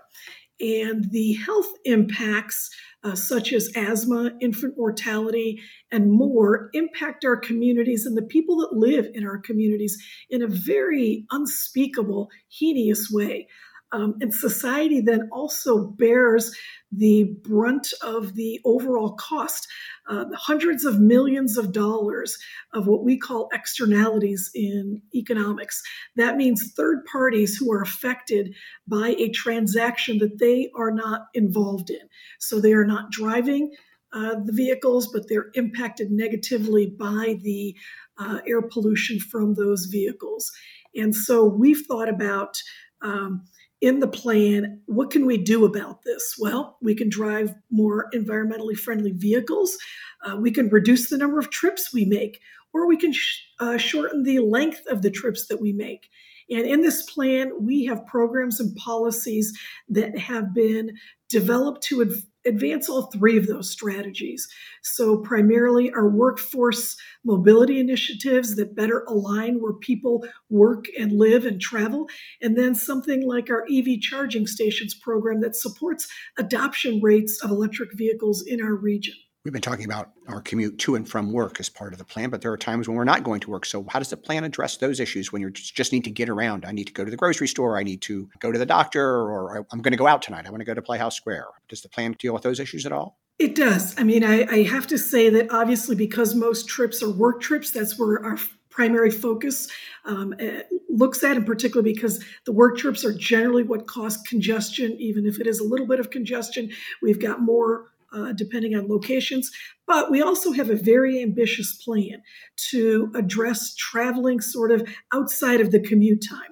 And 0.60 1.10
the 1.12 1.34
health 1.34 1.68
impacts, 1.84 2.70
uh, 3.04 3.16
such 3.16 3.52
as 3.52 3.72
asthma, 3.76 4.32
infant 4.40 4.76
mortality, 4.78 5.60
and 5.92 6.12
more, 6.12 6.70
impact 6.74 7.26
our 7.26 7.36
communities 7.36 8.06
and 8.06 8.16
the 8.16 8.22
people 8.22 8.58
that 8.58 8.74
live 8.74 9.08
in 9.14 9.26
our 9.26 9.40
communities 9.40 9.98
in 10.30 10.42
a 10.42 10.48
very 10.48 11.26
unspeakable, 11.32 12.30
heinous 12.50 13.10
way. 13.12 13.48
Um, 13.94 14.16
and 14.22 14.34
society 14.34 15.02
then 15.02 15.30
also 15.32 15.86
bears 15.86 16.54
the 16.92 17.36
brunt 17.44 17.94
of 18.02 18.34
the 18.34 18.60
overall 18.66 19.14
cost, 19.14 19.68
uh, 20.10 20.26
hundreds 20.36 20.84
of 20.84 21.00
millions 21.00 21.58
of 21.58 21.72
dollars 21.72 22.38
of 22.74 22.88
what 22.88 23.04
we 23.04 23.18
call 23.18 23.50
externalities 23.54 24.50
in 24.54 25.02
economics. 25.14 25.82
That 26.16 26.38
means 26.38 26.74
third 26.74 27.06
parties 27.06 27.56
who 27.56 27.72
are 27.72 27.82
affected 27.82 28.56
by 28.88 29.16
a 29.18 29.30
transaction 29.30 30.18
that 30.18 30.40
they 30.40 30.70
are 30.76 30.92
not 30.92 31.28
involved 31.34 31.90
in. 31.90 32.10
So 32.40 32.60
they 32.60 32.74
are 32.74 32.86
not 32.86 33.12
driving 33.12 33.72
uh, 34.12 34.36
the 34.44 34.54
vehicles, 34.54 35.08
but 35.08 35.30
they're 35.30 35.52
impacted 35.54 36.12
negatively 36.12 36.88
by 36.88 37.40
the 37.42 37.76
uh, 38.18 38.40
air 38.48 38.62
pollution 38.62 39.20
from 39.20 39.54
those 39.54 39.86
vehicles. 39.86 40.52
And 40.96 41.16
so 41.16 41.46
we've 41.46 41.86
thought 41.88 42.10
about 42.10 42.58
um, 43.02 43.44
in 43.84 44.00
the 44.00 44.08
plan, 44.08 44.80
what 44.86 45.12
can 45.12 45.26
we 45.26 45.36
do 45.36 45.66
about 45.66 46.04
this? 46.04 46.38
Well, 46.40 46.78
we 46.82 46.96
can 46.96 47.10
drive 47.10 47.54
more 47.70 48.10
environmentally 48.16 48.78
friendly 48.78 49.12
vehicles. 49.12 49.78
Uh, 50.26 50.38
we 50.38 50.52
can 50.52 50.70
reduce 50.70 51.10
the 51.10 51.18
number 51.18 51.38
of 51.38 51.50
trips 51.50 51.94
we 51.94 52.06
make, 52.06 52.40
or 52.74 52.88
we 52.88 52.96
can 52.96 53.12
sh- 53.12 53.42
uh, 53.60 53.76
shorten 53.76 54.24
the 54.24 54.40
length 54.40 54.84
of 54.88 55.02
the 55.02 55.12
trips 55.12 55.48
that 55.48 55.60
we 55.60 55.74
make. 55.74 56.08
And 56.50 56.66
in 56.66 56.80
this 56.80 57.04
plan, 57.12 57.52
we 57.60 57.84
have 57.84 58.08
programs 58.08 58.58
and 58.62 58.74
policies 58.78 59.52
that 59.90 60.18
have 60.18 60.54
been 60.54 60.96
developed 61.28 61.84
to 61.84 62.00
advance 62.46 62.90
all 62.90 63.04
three 63.04 63.38
of 63.38 63.48
those 63.48 63.70
strategies. 63.70 64.48
So, 64.82 65.18
primarily, 65.18 65.92
our 65.92 66.10
workforce 66.10 66.96
mobility 67.24 67.80
initiatives 67.80 68.56
that 68.56 68.76
better 68.76 69.04
align 69.08 69.62
where 69.62 69.74
people 69.74 70.26
work 70.50 70.86
and 70.98 71.14
live 71.14 71.46
and 71.46 71.60
travel. 71.60 72.08
And 72.42 72.58
then 72.58 72.76
something 72.76 73.28
like 73.28 73.50
our 73.50 73.66
EV 73.72 74.02
charging 74.02 74.48
stations 74.48 74.94
program 74.94 75.42
that 75.42 75.56
supports 75.56 76.08
adoption 76.38 77.02
rates 77.02 77.44
of 77.44 77.52
electric 77.52 77.94
vehicles 77.94 78.44
in 78.46 78.62
our 78.62 78.76
region. 78.76 79.16
We've 79.44 79.52
been 79.52 79.62
talking 79.62 79.84
about 79.84 80.12
our 80.30 80.40
commute 80.40 80.80
to 80.80 80.96
and 80.96 81.08
from 81.08 81.34
work 81.34 81.60
as 81.60 81.68
part 81.68 81.92
of 81.92 82.00
the 82.00 82.06
plan, 82.06 82.30
but 82.30 82.42
there 82.42 82.52
are 82.54 82.58
times 82.58 82.88
when 82.88 82.96
we're 82.96 83.04
not 83.04 83.26
going 83.26 83.42
to 83.42 83.50
work. 83.50 83.66
So, 83.66 83.86
how 83.90 84.00
does 84.00 84.10
the 84.10 84.16
plan 84.16 84.46
address 84.46 84.78
those 84.78 85.02
issues 85.02 85.34
when 85.34 85.42
you 85.42 85.52
just 85.52 85.92
need 85.92 86.06
to 86.06 86.12
get 86.12 86.30
around? 86.30 86.64
I 86.64 86.72
need 86.72 86.88
to 86.88 86.94
go 86.94 87.04
to 87.04 87.12
the 87.12 87.18
grocery 87.18 87.50
store, 87.50 87.78
I 87.78 87.84
need 87.84 88.02
to 88.04 88.30
go 88.40 88.54
to 88.54 88.58
the 88.58 88.66
doctor, 88.66 89.04
or 89.04 89.66
I'm 89.70 89.82
going 89.82 89.92
to 89.92 89.98
go 89.98 90.08
out 90.08 90.22
tonight. 90.22 90.46
I 90.48 90.50
want 90.50 90.62
to 90.62 90.66
go 90.66 90.74
to 90.74 90.82
Playhouse 90.82 91.18
Square. 91.18 91.48
Does 91.68 91.82
the 91.82 91.90
plan 91.90 92.16
deal 92.18 92.34
with 92.34 92.44
those 92.44 92.62
issues 92.62 92.86
at 92.86 92.94
all? 92.94 93.20
It 93.38 93.54
does. 93.54 94.00
I 94.00 94.06
mean, 94.06 94.24
I, 94.24 94.46
I 94.50 94.64
have 94.64 94.88
to 94.88 94.98
say 94.98 95.30
that 95.32 95.52
obviously, 95.52 95.98
because 95.98 96.36
most 96.36 96.70
trips 96.70 97.04
are 97.04 97.12
work 97.12 97.42
trips, 97.42 97.72
that's 97.72 98.00
where 98.00 98.24
our 98.24 98.38
primary 98.70 99.12
focus 99.12 99.68
um, 100.06 100.34
eh, 100.40 100.62
looks 100.90 101.22
at, 101.22 101.36
in 101.36 101.44
particular 101.44 101.84
because 101.84 102.24
the 102.46 102.54
work 102.54 102.78
trips 102.78 103.04
are 103.04 103.14
generally 103.14 103.64
what 103.64 103.88
cause 103.88 104.18
congestion, 104.18 104.94
even 105.00 105.26
if 105.26 105.40
it 105.42 105.48
is 105.48 105.60
a 105.60 105.64
little 105.64 105.86
bit 105.86 106.00
of 106.00 106.12
congestion. 106.12 106.72
We've 107.02 107.20
got 107.20 107.42
more 107.42 107.93
uh, 108.14 108.34
depending 108.34 108.76
on 108.76 108.88
locations. 108.88 109.52
But 109.88 110.12
we 110.12 110.22
also 110.22 110.52
have 110.52 110.70
a 110.70 110.76
very 110.76 111.22
ambitious 111.22 111.74
plan 111.84 112.22
to 112.70 113.12
address 113.16 113.76
traveling 113.76 114.40
sort 114.40 114.72
of 114.72 114.88
outside 115.14 115.62
of 115.62 115.72
the 115.72 115.80
commute 115.80 116.24
time. 116.28 116.50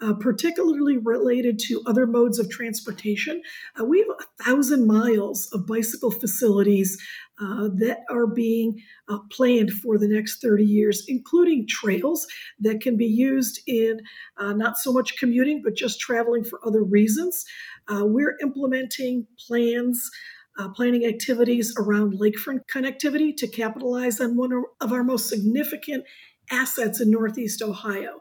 Uh, 0.00 0.14
particularly 0.14 0.96
related 0.96 1.58
to 1.58 1.82
other 1.84 2.06
modes 2.06 2.38
of 2.38 2.48
transportation. 2.48 3.42
Uh, 3.80 3.84
we 3.84 3.98
have 3.98 4.06
a 4.08 4.44
thousand 4.44 4.86
miles 4.86 5.48
of 5.52 5.66
bicycle 5.66 6.12
facilities 6.12 6.96
uh, 7.40 7.68
that 7.74 7.98
are 8.08 8.28
being 8.28 8.80
uh, 9.08 9.18
planned 9.32 9.72
for 9.72 9.98
the 9.98 10.06
next 10.06 10.40
30 10.40 10.64
years, 10.64 11.04
including 11.08 11.66
trails 11.68 12.28
that 12.60 12.80
can 12.80 12.96
be 12.96 13.06
used 13.06 13.60
in 13.66 14.00
uh, 14.36 14.52
not 14.52 14.78
so 14.78 14.92
much 14.92 15.16
commuting, 15.18 15.62
but 15.64 15.74
just 15.74 15.98
traveling 15.98 16.44
for 16.44 16.60
other 16.64 16.84
reasons. 16.84 17.44
Uh, 17.88 18.04
we're 18.04 18.36
implementing 18.40 19.26
plans 19.48 20.10
uh, 20.58 20.68
planning 20.70 21.06
activities 21.06 21.74
around 21.78 22.18
lakefront 22.18 22.60
connectivity 22.72 23.36
to 23.36 23.46
capitalize 23.46 24.20
on 24.20 24.36
one 24.36 24.52
of 24.80 24.92
our 24.92 25.04
most 25.04 25.28
significant 25.28 26.04
assets 26.50 27.00
in 27.00 27.10
Northeast 27.10 27.62
Ohio. 27.62 28.20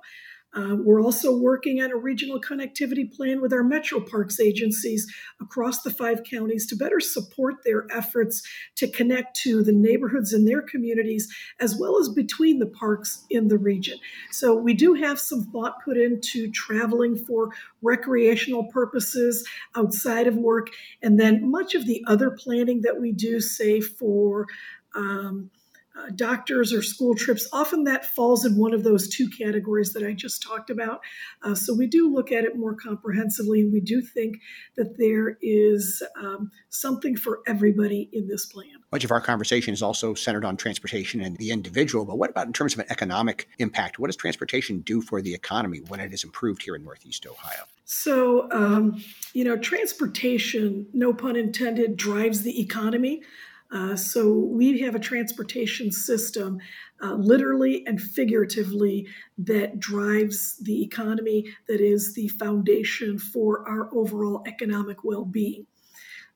Uh, 0.58 0.76
we're 0.76 1.02
also 1.02 1.38
working 1.38 1.84
on 1.84 1.92
a 1.92 1.96
regional 1.96 2.42
connectivity 2.42 3.16
plan 3.16 3.40
with 3.40 3.53
our 3.53 3.64
Metro 3.64 4.00
Parks 4.00 4.40
agencies 4.40 5.05
across 5.40 5.84
the 5.84 5.92
five 5.92 6.24
counties 6.24 6.66
to 6.66 6.75
better 6.75 7.00
support 7.00 7.64
their 7.64 7.86
efforts 7.94 8.42
to 8.75 8.88
connect 8.88 9.36
to 9.36 9.62
the 9.62 9.72
neighborhoods 9.72 10.34
in 10.34 10.46
their 10.46 10.64
communities 10.64 11.31
as 11.60 11.75
well 11.79 12.00
as 12.00 12.10
between 12.10 12.58
the 12.58 12.66
parks 12.66 13.24
in 13.29 13.50
the 13.50 13.58
region. 13.58 14.00
So 14.31 14.55
we 14.55 14.74
do 14.74 14.96
have 14.96 15.20
some 15.20 15.44
thought 15.51 15.84
put 15.86 15.96
into 15.96 16.50
traveling 16.50 17.16
for 17.16 17.50
recreational 17.84 18.64
purposes 18.64 19.48
outside 19.75 20.25
of 20.25 20.36
work, 20.38 20.70
and 21.03 21.20
then 21.20 21.51
much 21.51 21.75
of 21.75 21.86
the 21.86 22.03
other 22.08 22.31
planning 22.31 22.81
that 22.81 23.00
we 23.00 23.12
do, 23.12 23.40
say 23.40 23.79
for 23.79 24.48
um, 24.96 25.51
uh, 25.98 26.10
doctors 26.16 26.72
or 26.74 26.81
school 26.81 27.16
trips, 27.16 27.48
often 27.51 27.83
that 27.86 28.05
falls 28.05 28.46
in 28.46 28.55
one 28.55 28.74
of 28.74 28.83
those 28.83 29.07
two 29.07 29.29
categories 29.29 29.94
that 29.94 30.03
I 30.03 30.14
just 30.14 30.44
talked 30.44 30.70
about. 30.70 31.01
Uh, 31.44 31.55
so 31.55 31.74
we 31.74 31.88
do 31.88 32.14
look 32.14 32.31
at 32.31 32.44
it 32.44 32.57
more 32.57 32.75
comprehensively, 32.75 33.62
and 33.62 33.74
we 33.74 33.79
do 33.79 34.01
think 34.01 34.38
that 34.75 34.98
there 34.98 35.38
is 35.42 36.03
um, 36.20 36.51
something 36.70 37.16
for 37.16 37.42
everybody 37.48 38.10
in 38.14 38.27
this 38.27 38.46
plan. 38.46 38.68
Much 38.92 39.03
of 39.03 39.12
our 39.12 39.22
conversation 39.22 39.74
is 39.74 39.81
also 39.81 40.14
centered 40.14 40.46
on 40.46 40.55
transportation 40.55 41.22
and 41.22 41.36
the 41.38 41.51
individual, 41.51 42.05
but 42.05 42.18
what 42.18 42.29
about 42.29 42.48
in 42.48 42.53
terms 42.53 42.74
of 42.74 42.79
an 42.79 42.86
economic 42.90 43.50
impact? 43.60 44.00
What 44.00 44.07
does 44.07 44.16
transportation 44.16 44.79
do 44.81 45.01
for 45.01 45.22
the 45.22 45.33
economy 45.33 45.79
when 45.88 46.00
it 46.00 46.14
is 46.14 46.24
improved 46.24 46.64
here 46.64 46.75
in 46.75 46.83
Northeast 46.83 47.25
Ohio? 47.25 47.64
So, 47.90 48.51
um, 48.51 49.01
you 49.33 49.46
know, 49.46 49.55
transportation, 49.57 50.88
no 50.94 51.14
pun 51.14 51.38
intended, 51.38 51.96
drives 51.96 52.44
the 52.44 52.62
economy. 52.62 53.24
Uh, 53.70 53.96
so 53.96 54.32
we 54.32 54.80
have 54.80 54.96
a 54.96 55.00
transportation 55.00 55.92
system, 55.92 56.58
uh, 57.03 57.16
literally 57.16 57.86
and 57.86 58.01
figuratively, 58.01 59.06
that 59.38 59.77
drives 59.80 60.58
the 60.62 60.82
economy, 60.82 61.44
that 61.68 61.82
is 61.82 62.14
the 62.14 62.30
foundation 62.30 63.20
for 63.20 63.68
our 63.68 63.94
overall 63.94 64.42
economic 64.48 65.03
well 65.03 65.25
being. 65.25 65.66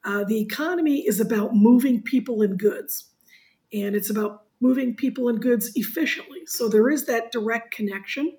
Uh, 0.04 0.24
the 0.26 0.41
economy 0.41 1.08
is 1.08 1.20
about 1.20 1.56
moving 1.56 2.02
people 2.02 2.41
and 2.41 2.60
goods, 2.60 3.12
and 3.72 3.96
it's 3.96 4.10
about 4.10 4.44
moving 4.60 4.96
people 4.96 5.30
and 5.30 5.41
goods 5.41 5.72
efficiently. 5.76 6.39
So 6.46 6.67
there 6.67 6.89
is 6.89 7.06
that 7.06 7.32
direct 7.32 7.74
connection. 7.74 8.36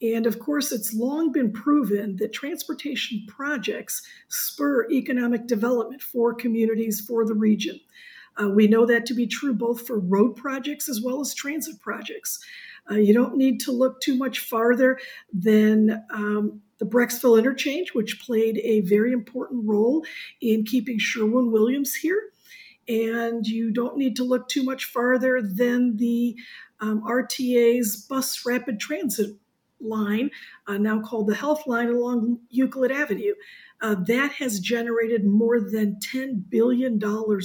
And 0.00 0.26
of 0.26 0.40
course, 0.40 0.72
it's 0.72 0.92
long 0.92 1.30
been 1.30 1.52
proven 1.52 2.16
that 2.16 2.32
transportation 2.32 3.24
projects 3.28 4.02
spur 4.28 4.90
economic 4.90 5.46
development 5.46 6.02
for 6.02 6.34
communities, 6.34 7.00
for 7.00 7.24
the 7.24 7.34
region. 7.34 7.78
Uh, 8.40 8.48
we 8.48 8.66
know 8.66 8.86
that 8.86 9.06
to 9.06 9.14
be 9.14 9.26
true 9.26 9.54
both 9.54 9.86
for 9.86 9.98
road 9.98 10.36
projects 10.36 10.88
as 10.88 11.00
well 11.02 11.20
as 11.20 11.34
transit 11.34 11.80
projects. 11.80 12.38
Uh, 12.90 12.96
you 12.96 13.14
don't 13.14 13.36
need 13.36 13.60
to 13.60 13.72
look 13.72 14.00
too 14.00 14.16
much 14.16 14.40
farther 14.40 14.98
than 15.32 16.04
um, 16.10 16.60
the 16.78 16.84
Brecksville 16.84 17.38
interchange, 17.38 17.94
which 17.94 18.20
played 18.20 18.58
a 18.58 18.80
very 18.80 19.12
important 19.12 19.68
role 19.68 20.04
in 20.40 20.64
keeping 20.64 20.98
Sherwin 20.98 21.52
Williams 21.52 21.94
here. 21.94 22.30
And 22.88 23.46
you 23.46 23.70
don't 23.70 23.96
need 23.96 24.16
to 24.16 24.24
look 24.24 24.48
too 24.48 24.64
much 24.64 24.86
farther 24.86 25.40
than 25.40 25.96
the 25.96 26.36
um, 26.80 27.02
RTA's 27.02 27.96
bus 28.08 28.44
rapid 28.44 28.80
transit 28.80 29.36
line, 29.80 30.30
uh, 30.66 30.78
now 30.78 31.00
called 31.00 31.28
the 31.28 31.34
Health 31.34 31.66
Line 31.66 31.88
along 31.88 32.40
Euclid 32.50 32.90
Avenue. 32.90 33.34
Uh, 33.80 33.96
that 34.06 34.32
has 34.32 34.60
generated 34.60 35.24
more 35.24 35.60
than 35.60 35.96
$10 35.96 36.48
billion 36.48 37.00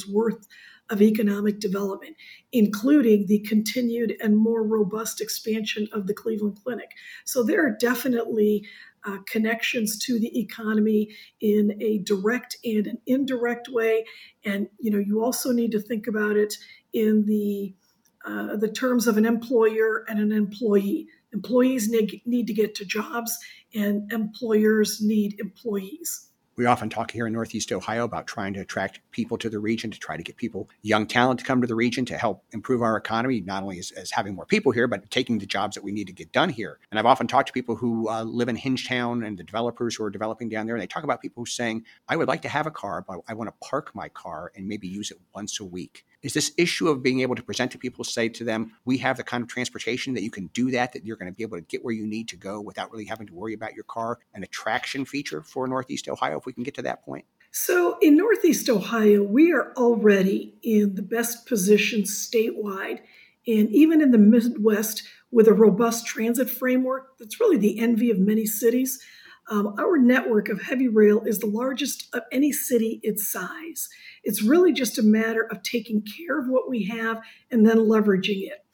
worth 0.09 0.47
of 0.89 1.01
economic 1.01 1.59
development, 1.59 2.15
including 2.51 3.27
the 3.27 3.39
continued 3.39 4.15
and 4.21 4.37
more 4.37 4.63
robust 4.63 5.21
expansion 5.21 5.87
of 5.91 6.07
the 6.07 6.13
Cleveland 6.13 6.57
Clinic. 6.63 6.91
So 7.25 7.43
there 7.43 7.65
are 7.65 7.75
definitely 7.79 8.65
uh, 9.05 9.17
connections 9.27 9.97
to 9.99 10.19
the 10.19 10.39
economy 10.39 11.09
in 11.39 11.77
a 11.81 11.99
direct 11.99 12.57
and 12.63 12.87
an 12.87 12.97
indirect 13.05 13.69
way, 13.69 14.05
and 14.43 14.67
you 14.79 14.91
know 14.91 14.97
you 14.97 15.23
also 15.23 15.51
need 15.51 15.71
to 15.71 15.79
think 15.79 16.07
about 16.07 16.35
it 16.35 16.55
in 16.93 17.25
the 17.25 17.73
uh, 18.25 18.57
the 18.57 18.71
terms 18.71 19.07
of 19.07 19.17
an 19.17 19.25
employer 19.25 20.03
and 20.09 20.19
an 20.19 20.31
employee. 20.31 21.07
Employees 21.33 21.89
need, 21.89 22.21
need 22.25 22.47
to 22.47 22.53
get 22.53 22.73
to 22.75 22.85
jobs, 22.85 23.37
and 23.73 24.11
employers 24.11 25.01
need 25.01 25.39
employees 25.39 26.26
we 26.57 26.65
often 26.65 26.89
talk 26.89 27.11
here 27.11 27.27
in 27.27 27.33
Northeast 27.33 27.71
Ohio 27.71 28.03
about 28.03 28.25
trying 28.25 28.51
to 28.55 28.59
attract 28.59 28.99
people 29.11 29.37
to 29.37 29.49
the 29.49 29.59
region, 29.59 29.91
to 29.91 29.99
try 29.99 30.17
to 30.17 30.23
get 30.23 30.37
people, 30.37 30.67
young 30.81 31.05
talent 31.05 31.39
to 31.39 31.45
come 31.45 31.61
to 31.61 31.67
the 31.67 31.75
region 31.75 32.03
to 32.05 32.17
help 32.17 32.43
improve 32.51 32.81
our 32.81 32.97
economy, 32.97 33.41
not 33.41 33.61
only 33.61 33.77
as, 33.77 33.91
as 33.91 34.09
having 34.09 34.33
more 34.33 34.45
people 34.45 34.71
here, 34.71 34.87
but 34.87 35.09
taking 35.11 35.37
the 35.37 35.45
jobs 35.45 35.75
that 35.75 35.83
we 35.83 35.91
need 35.91 36.07
to 36.07 36.13
get 36.13 36.31
done 36.31 36.49
here. 36.49 36.79
And 36.89 36.97
I've 36.97 37.05
often 37.05 37.27
talked 37.27 37.47
to 37.47 37.53
people 37.53 37.75
who 37.75 38.09
uh, 38.09 38.23
live 38.23 38.49
in 38.49 38.57
Hingetown 38.57 39.25
and 39.25 39.37
the 39.37 39.43
developers 39.43 39.95
who 39.95 40.03
are 40.03 40.09
developing 40.09 40.49
down 40.49 40.65
there, 40.65 40.75
and 40.75 40.81
they 40.81 40.87
talk 40.87 41.03
about 41.03 41.21
people 41.21 41.45
saying, 41.45 41.85
I 42.07 42.15
would 42.15 42.27
like 42.27 42.41
to 42.41 42.49
have 42.49 42.65
a 42.65 42.71
car, 42.71 43.05
but 43.07 43.19
I 43.27 43.35
want 43.35 43.49
to 43.49 43.67
park 43.67 43.93
my 43.93 44.09
car 44.09 44.51
and 44.55 44.67
maybe 44.67 44.87
use 44.87 45.11
it 45.11 45.19
once 45.35 45.59
a 45.59 45.65
week 45.65 46.05
Is 46.27 46.33
this 46.33 46.51
issue 46.57 46.89
of 46.89 47.01
being 47.01 47.21
able 47.21 47.35
to 47.35 47.41
present 47.41 47.71
to 47.71 47.77
people, 47.77 48.03
say 48.03 48.27
to 48.27 48.43
them, 48.43 48.73
we 48.83 48.97
have 48.97 49.15
the 49.15 49.23
kind 49.23 49.41
of 49.41 49.47
transportation 49.47 50.13
that 50.15 50.23
you 50.23 50.29
can 50.29 50.47
do 50.47 50.69
that, 50.71 50.91
that 50.91 51.05
you're 51.05 51.15
going 51.15 51.31
to 51.31 51.33
be 51.33 51.41
able 51.41 51.55
to 51.55 51.63
get 51.63 51.85
where 51.85 51.93
you 51.93 52.05
need 52.05 52.27
to 52.27 52.35
go 52.35 52.59
without 52.59 52.91
really 52.91 53.05
having 53.05 53.27
to 53.27 53.33
worry 53.33 53.53
about 53.53 53.75
your 53.75 53.85
car, 53.85 54.19
an 54.33 54.43
attraction 54.43 55.05
feature 55.05 55.41
for 55.41 55.65
Northeast 55.69 56.09
Ohio, 56.09 56.37
if 56.37 56.45
we 56.45 56.51
can 56.51 56.63
get 56.63 56.73
to 56.73 56.81
that 56.81 57.05
point? 57.05 57.23
So, 57.51 57.97
in 58.01 58.17
Northeast 58.17 58.67
Ohio, 58.67 59.23
we 59.23 59.53
are 59.53 59.71
already 59.77 60.53
in 60.63 60.95
the 60.95 61.01
best 61.01 61.45
position 61.45 62.01
statewide 62.01 62.99
and 63.47 63.69
even 63.69 64.01
in 64.01 64.11
the 64.11 64.17
Midwest 64.17 65.03
with 65.31 65.47
a 65.47 65.53
robust 65.53 66.05
transit 66.05 66.49
framework 66.49 67.17
that's 67.17 67.39
really 67.39 67.55
the 67.55 67.79
envy 67.79 68.11
of 68.11 68.19
many 68.19 68.45
cities. 68.45 69.01
Um, 69.49 69.75
our 69.79 69.97
network 69.97 70.49
of 70.49 70.61
heavy 70.61 70.87
rail 70.89 71.21
is 71.21 71.39
the 71.39 71.47
largest 71.47 72.13
of 72.13 72.23
any 72.31 72.51
city 72.51 72.99
its 73.01 73.31
size. 73.31 73.87
It's 74.23 74.43
really 74.43 74.73
just 74.73 74.97
a 74.97 75.03
matter 75.03 75.47
of 75.49 75.63
taking 75.63 76.01
care 76.01 76.39
of 76.39 76.47
what 76.47 76.69
we 76.69 76.83
have 76.85 77.21
and 77.49 77.65
then 77.65 77.77
leveraging 77.77 78.43
it. 78.43 78.65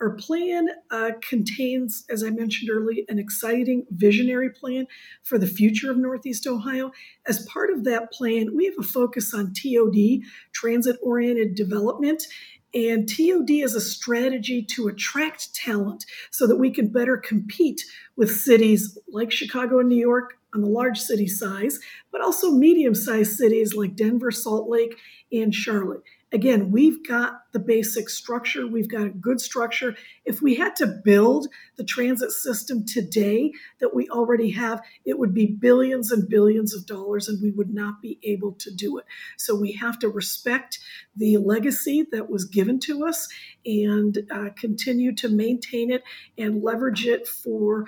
Our 0.00 0.16
plan 0.16 0.68
uh, 0.90 1.12
contains, 1.28 2.04
as 2.10 2.24
I 2.24 2.30
mentioned 2.30 2.70
earlier, 2.70 3.04
an 3.08 3.20
exciting 3.20 3.86
visionary 3.90 4.50
plan 4.50 4.86
for 5.22 5.38
the 5.38 5.46
future 5.46 5.92
of 5.92 5.96
Northeast 5.96 6.46
Ohio. 6.46 6.90
As 7.26 7.46
part 7.46 7.70
of 7.70 7.84
that 7.84 8.10
plan, 8.10 8.56
we 8.56 8.64
have 8.64 8.74
a 8.80 8.82
focus 8.82 9.32
on 9.32 9.52
TOD, 9.54 10.22
transit 10.52 10.96
oriented 11.02 11.54
development, 11.54 12.26
and 12.74 13.08
TOD 13.08 13.50
is 13.50 13.74
a 13.74 13.80
strategy 13.80 14.62
to 14.62 14.88
attract 14.88 15.54
talent 15.54 16.06
so 16.30 16.46
that 16.46 16.56
we 16.56 16.70
can 16.70 16.88
better 16.88 17.16
compete 17.16 17.82
with 18.16 18.34
cities 18.34 18.96
like 19.08 19.30
Chicago 19.30 19.80
and 19.80 19.88
New 19.88 19.96
York 19.96 20.38
on 20.54 20.60
the 20.60 20.68
large 20.68 20.98
city 20.98 21.26
size, 21.26 21.78
but 22.10 22.20
also 22.20 22.50
medium 22.50 22.94
sized 22.94 23.36
cities 23.36 23.74
like 23.74 23.96
Denver, 23.96 24.30
Salt 24.30 24.68
Lake, 24.68 24.96
and 25.32 25.54
Charlotte 25.54 26.02
again, 26.32 26.70
we've 26.70 27.06
got 27.06 27.42
the 27.52 27.58
basic 27.58 28.08
structure, 28.08 28.66
we've 28.66 28.90
got 28.90 29.02
a 29.02 29.10
good 29.10 29.40
structure. 29.40 29.94
If 30.24 30.40
we 30.40 30.54
had 30.54 30.74
to 30.76 30.86
build 30.86 31.48
the 31.76 31.84
transit 31.84 32.32
system 32.32 32.84
today 32.86 33.52
that 33.80 33.94
we 33.94 34.08
already 34.08 34.50
have, 34.52 34.80
it 35.04 35.18
would 35.18 35.34
be 35.34 35.46
billions 35.46 36.10
and 36.10 36.28
billions 36.28 36.74
of 36.74 36.86
dollars, 36.86 37.28
and 37.28 37.40
we 37.42 37.50
would 37.50 37.72
not 37.72 38.00
be 38.00 38.18
able 38.22 38.52
to 38.52 38.74
do 38.74 38.98
it. 38.98 39.04
So 39.36 39.54
we 39.54 39.72
have 39.72 39.98
to 40.00 40.08
respect 40.08 40.78
the 41.14 41.36
legacy 41.36 42.06
that 42.12 42.30
was 42.30 42.46
given 42.46 42.80
to 42.80 43.04
us 43.06 43.28
and 43.66 44.18
uh, 44.30 44.50
continue 44.56 45.14
to 45.16 45.28
maintain 45.28 45.90
it 45.90 46.02
and 46.38 46.62
leverage 46.62 47.06
it 47.06 47.28
for. 47.28 47.86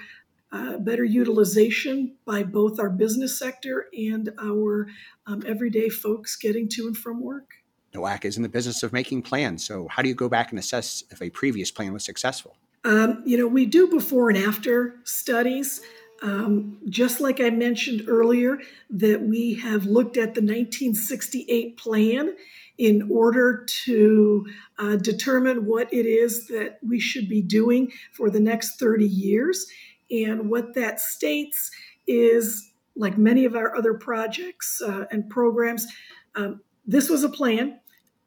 Uh, 0.53 0.79
better 0.79 1.03
utilization 1.03 2.15
by 2.25 2.45
both 2.45 2.79
our 2.79 2.89
business 2.89 3.37
sector 3.37 3.87
and 3.93 4.31
our 4.41 4.87
um, 5.27 5.43
everyday 5.45 5.89
folks 5.89 6.37
getting 6.37 6.69
to 6.69 6.87
and 6.87 6.97
from 6.97 7.21
work. 7.21 7.64
NOACA 7.95 8.27
is 8.27 8.37
in 8.37 8.43
the 8.43 8.49
business 8.49 8.83
of 8.83 8.93
making 8.93 9.23
plans. 9.23 9.65
So, 9.65 9.89
how 9.89 10.03
do 10.03 10.09
you 10.09 10.15
go 10.15 10.29
back 10.29 10.51
and 10.51 10.59
assess 10.59 11.05
if 11.11 11.23
a 11.23 11.31
previous 11.31 11.71
plan 11.71 11.93
was 11.93 12.05
successful? 12.05 12.57
Um, 12.85 13.23
you 13.25 13.39
know, 13.39 13.47
we 13.47 13.67
do 13.67 13.89
before 13.89 14.29
and 14.29 14.39
after 14.39 14.97
studies. 15.05 15.81
Um, 16.23 16.79
just 16.89 17.21
like 17.21 17.41
I 17.41 17.51
mentioned 17.51 18.05
earlier, 18.09 18.59
that 18.91 19.23
we 19.23 19.55
have 19.55 19.85
looked 19.85 20.17
at 20.17 20.35
the 20.35 20.41
1968 20.41 21.77
plan 21.77 22.35
in 22.79 23.09
order 23.11 23.65
to 23.85 24.47
uh, 24.79 24.97
determine 24.97 25.67
what 25.67 25.93
it 25.93 26.07
is 26.07 26.49
that 26.49 26.79
we 26.87 26.99
should 26.99 27.29
be 27.29 27.41
doing 27.41 27.93
for 28.13 28.31
the 28.31 28.41
next 28.41 28.79
30 28.79 29.07
years. 29.07 29.67
And 30.11 30.51
what 30.51 30.75
that 30.75 31.01
states 31.01 31.71
is, 32.07 32.73
like 32.97 33.19
many 33.19 33.45
of 33.45 33.55
our 33.55 33.77
other 33.77 33.95
projects 33.95 34.81
uh, 34.81 35.05
and 35.11 35.29
programs, 35.29 35.87
um, 36.35 36.61
this 36.87 37.09
was 37.09 37.25
a 37.25 37.29
plan. 37.29 37.81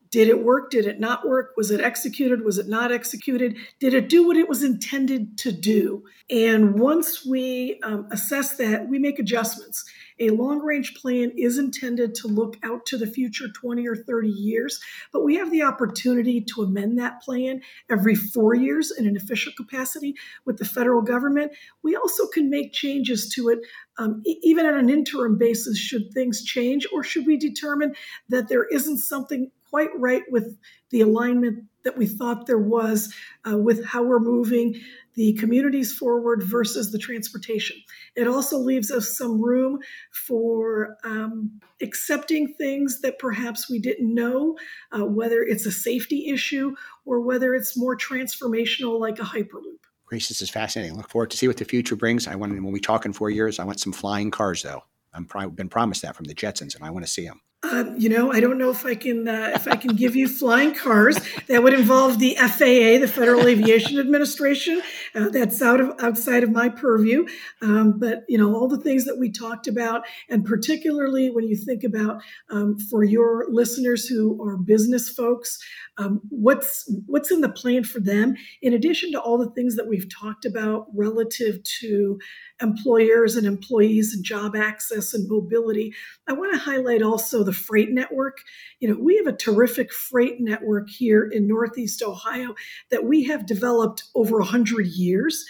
Did 0.09 0.27
it 0.27 0.43
work? 0.43 0.71
Did 0.71 0.85
it 0.85 0.99
not 0.99 1.27
work? 1.27 1.53
Was 1.57 1.71
it 1.71 1.81
executed? 1.81 2.43
Was 2.43 2.57
it 2.57 2.67
not 2.67 2.91
executed? 2.91 3.57
Did 3.79 3.93
it 3.93 4.09
do 4.09 4.25
what 4.25 4.37
it 4.37 4.47
was 4.47 4.63
intended 4.63 5.37
to 5.39 5.51
do? 5.51 6.03
And 6.29 6.79
once 6.79 7.25
we 7.25 7.79
um, 7.83 8.07
assess 8.11 8.57
that, 8.57 8.87
we 8.87 8.99
make 8.99 9.19
adjustments. 9.19 9.83
A 10.19 10.29
long 10.29 10.59
range 10.59 10.95
plan 10.95 11.31
is 11.37 11.57
intended 11.57 12.15
to 12.15 12.27
look 12.27 12.57
out 12.63 12.85
to 12.87 12.97
the 12.97 13.07
future 13.07 13.47
20 13.49 13.87
or 13.87 13.95
30 13.95 14.29
years, 14.29 14.79
but 15.13 15.23
we 15.23 15.35
have 15.35 15.51
the 15.51 15.63
opportunity 15.63 16.41
to 16.41 16.63
amend 16.63 16.97
that 16.99 17.21
plan 17.21 17.61
every 17.89 18.15
four 18.15 18.55
years 18.55 18.91
in 18.91 19.07
an 19.07 19.15
official 19.15 19.53
capacity 19.55 20.15
with 20.45 20.57
the 20.57 20.65
federal 20.65 21.01
government. 21.01 21.51
We 21.83 21.95
also 21.95 22.27
can 22.27 22.49
make 22.49 22.73
changes 22.73 23.29
to 23.35 23.49
it 23.49 23.59
um, 23.99 24.21
even 24.25 24.65
on 24.65 24.77
an 24.77 24.89
interim 24.89 25.37
basis 25.37 25.77
should 25.77 26.13
things 26.13 26.43
change, 26.43 26.87
or 26.93 27.03
should 27.03 27.25
we 27.25 27.37
determine 27.37 27.95
that 28.29 28.47
there 28.47 28.65
isn't 28.65 28.99
something 28.99 29.51
quite 29.69 29.89
right 29.97 30.23
with 30.29 30.57
the 30.91 31.01
alignment 31.01 31.63
that 31.87 31.97
we 31.97 32.05
thought 32.05 32.47
there 32.47 32.57
was 32.57 33.13
uh, 33.49 33.57
with 33.57 33.85
how 33.85 34.03
we're 34.03 34.19
moving 34.19 34.75
the 35.15 35.33
communities 35.35 35.97
forward 35.97 36.43
versus 36.43 36.91
the 36.91 36.99
transportation. 36.99 37.77
It 38.15 38.27
also 38.27 38.57
leaves 38.57 38.91
us 38.91 39.17
some 39.17 39.41
room 39.41 39.79
for 40.11 40.97
um, 41.05 41.61
accepting 41.81 42.53
things 42.55 42.99
that 43.01 43.19
perhaps 43.19 43.69
we 43.69 43.79
didn't 43.79 44.13
know, 44.13 44.57
uh, 44.91 45.05
whether 45.05 45.41
it's 45.41 45.65
a 45.65 45.71
safety 45.71 46.27
issue 46.29 46.75
or 47.05 47.21
whether 47.21 47.55
it's 47.55 47.77
more 47.77 47.95
transformational 47.95 48.99
like 48.99 49.17
a 49.19 49.23
Hyperloop. 49.23 49.79
Grace, 50.05 50.27
this 50.27 50.41
is 50.41 50.49
fascinating. 50.49 50.97
Look 50.97 51.09
forward 51.09 51.31
to 51.31 51.37
see 51.37 51.47
what 51.47 51.57
the 51.57 51.65
future 51.65 51.95
brings. 51.95 52.27
I 52.27 52.35
want, 52.35 52.51
when 52.51 52.71
we 52.73 52.81
talk 52.81 53.05
in 53.05 53.13
four 53.13 53.29
years, 53.29 53.59
I 53.59 53.63
want 53.63 53.79
some 53.79 53.93
flying 53.93 54.29
cars, 54.29 54.61
though. 54.61 54.83
I've 55.13 55.55
been 55.55 55.69
promised 55.69 56.01
that 56.01 56.17
from 56.17 56.25
the 56.25 56.35
Jetsons, 56.35 56.75
and 56.75 56.83
I 56.83 56.91
want 56.91 57.05
to 57.05 57.11
see 57.11 57.25
them. 57.25 57.39
Um, 57.69 57.95
you 57.97 58.07
know, 58.07 58.31
I 58.31 58.39
don't 58.39 58.57
know 58.57 58.69
if 58.69 58.85
I 58.85 58.95
can 58.95 59.27
uh, 59.27 59.51
if 59.55 59.67
I 59.67 59.75
can 59.75 59.95
give 59.95 60.15
you 60.15 60.27
flying 60.27 60.73
cars. 60.73 61.17
That 61.47 61.63
would 61.63 61.73
involve 61.73 62.19
the 62.19 62.35
FAA, 62.35 62.99
the 62.99 63.11
Federal 63.13 63.47
Aviation 63.47 63.99
Administration. 63.99 64.81
Uh, 65.13 65.29
that's 65.29 65.61
out 65.61 65.81
of 65.81 65.93
outside 65.99 66.43
of 66.43 66.51
my 66.51 66.69
purview. 66.69 67.25
Um, 67.61 67.99
but 67.99 68.23
you 68.29 68.37
know, 68.37 68.55
all 68.55 68.67
the 68.67 68.79
things 68.79 69.05
that 69.05 69.17
we 69.17 69.31
talked 69.31 69.67
about, 69.67 70.03
and 70.29 70.45
particularly 70.45 71.29
when 71.29 71.47
you 71.47 71.57
think 71.57 71.83
about 71.83 72.21
um, 72.49 72.77
for 72.77 73.03
your 73.03 73.45
listeners 73.49 74.05
who 74.05 74.41
are 74.41 74.55
business 74.55 75.09
folks, 75.09 75.59
um, 75.97 76.21
what's 76.29 76.89
what's 77.05 77.31
in 77.31 77.41
the 77.41 77.49
plan 77.49 77.83
for 77.83 77.99
them. 77.99 78.35
In 78.61 78.73
addition 78.73 79.11
to 79.11 79.19
all 79.19 79.37
the 79.37 79.51
things 79.51 79.75
that 79.75 79.87
we've 79.87 80.09
talked 80.09 80.45
about 80.45 80.87
relative 80.93 81.63
to 81.81 82.19
employers 82.61 83.35
and 83.35 83.45
employees 83.45 84.13
and 84.13 84.23
job 84.23 84.55
access 84.55 85.13
and 85.13 85.27
mobility, 85.27 85.93
I 86.27 86.33
want 86.33 86.53
to 86.53 86.59
highlight 86.59 87.01
also 87.01 87.43
the 87.43 87.56
freight 87.57 87.91
network. 87.91 88.37
You 88.79 88.89
know, 88.89 88.99
we 88.99 89.17
have 89.17 89.27
a 89.27 89.37
terrific 89.37 89.91
freight 89.91 90.39
network 90.39 90.89
here 90.89 91.23
in 91.25 91.47
Northeast 91.47 92.01
Ohio 92.01 92.55
that 92.91 93.05
we 93.05 93.23
have 93.25 93.45
developed 93.45 94.03
over 94.15 94.39
100 94.39 94.87
years. 94.87 95.45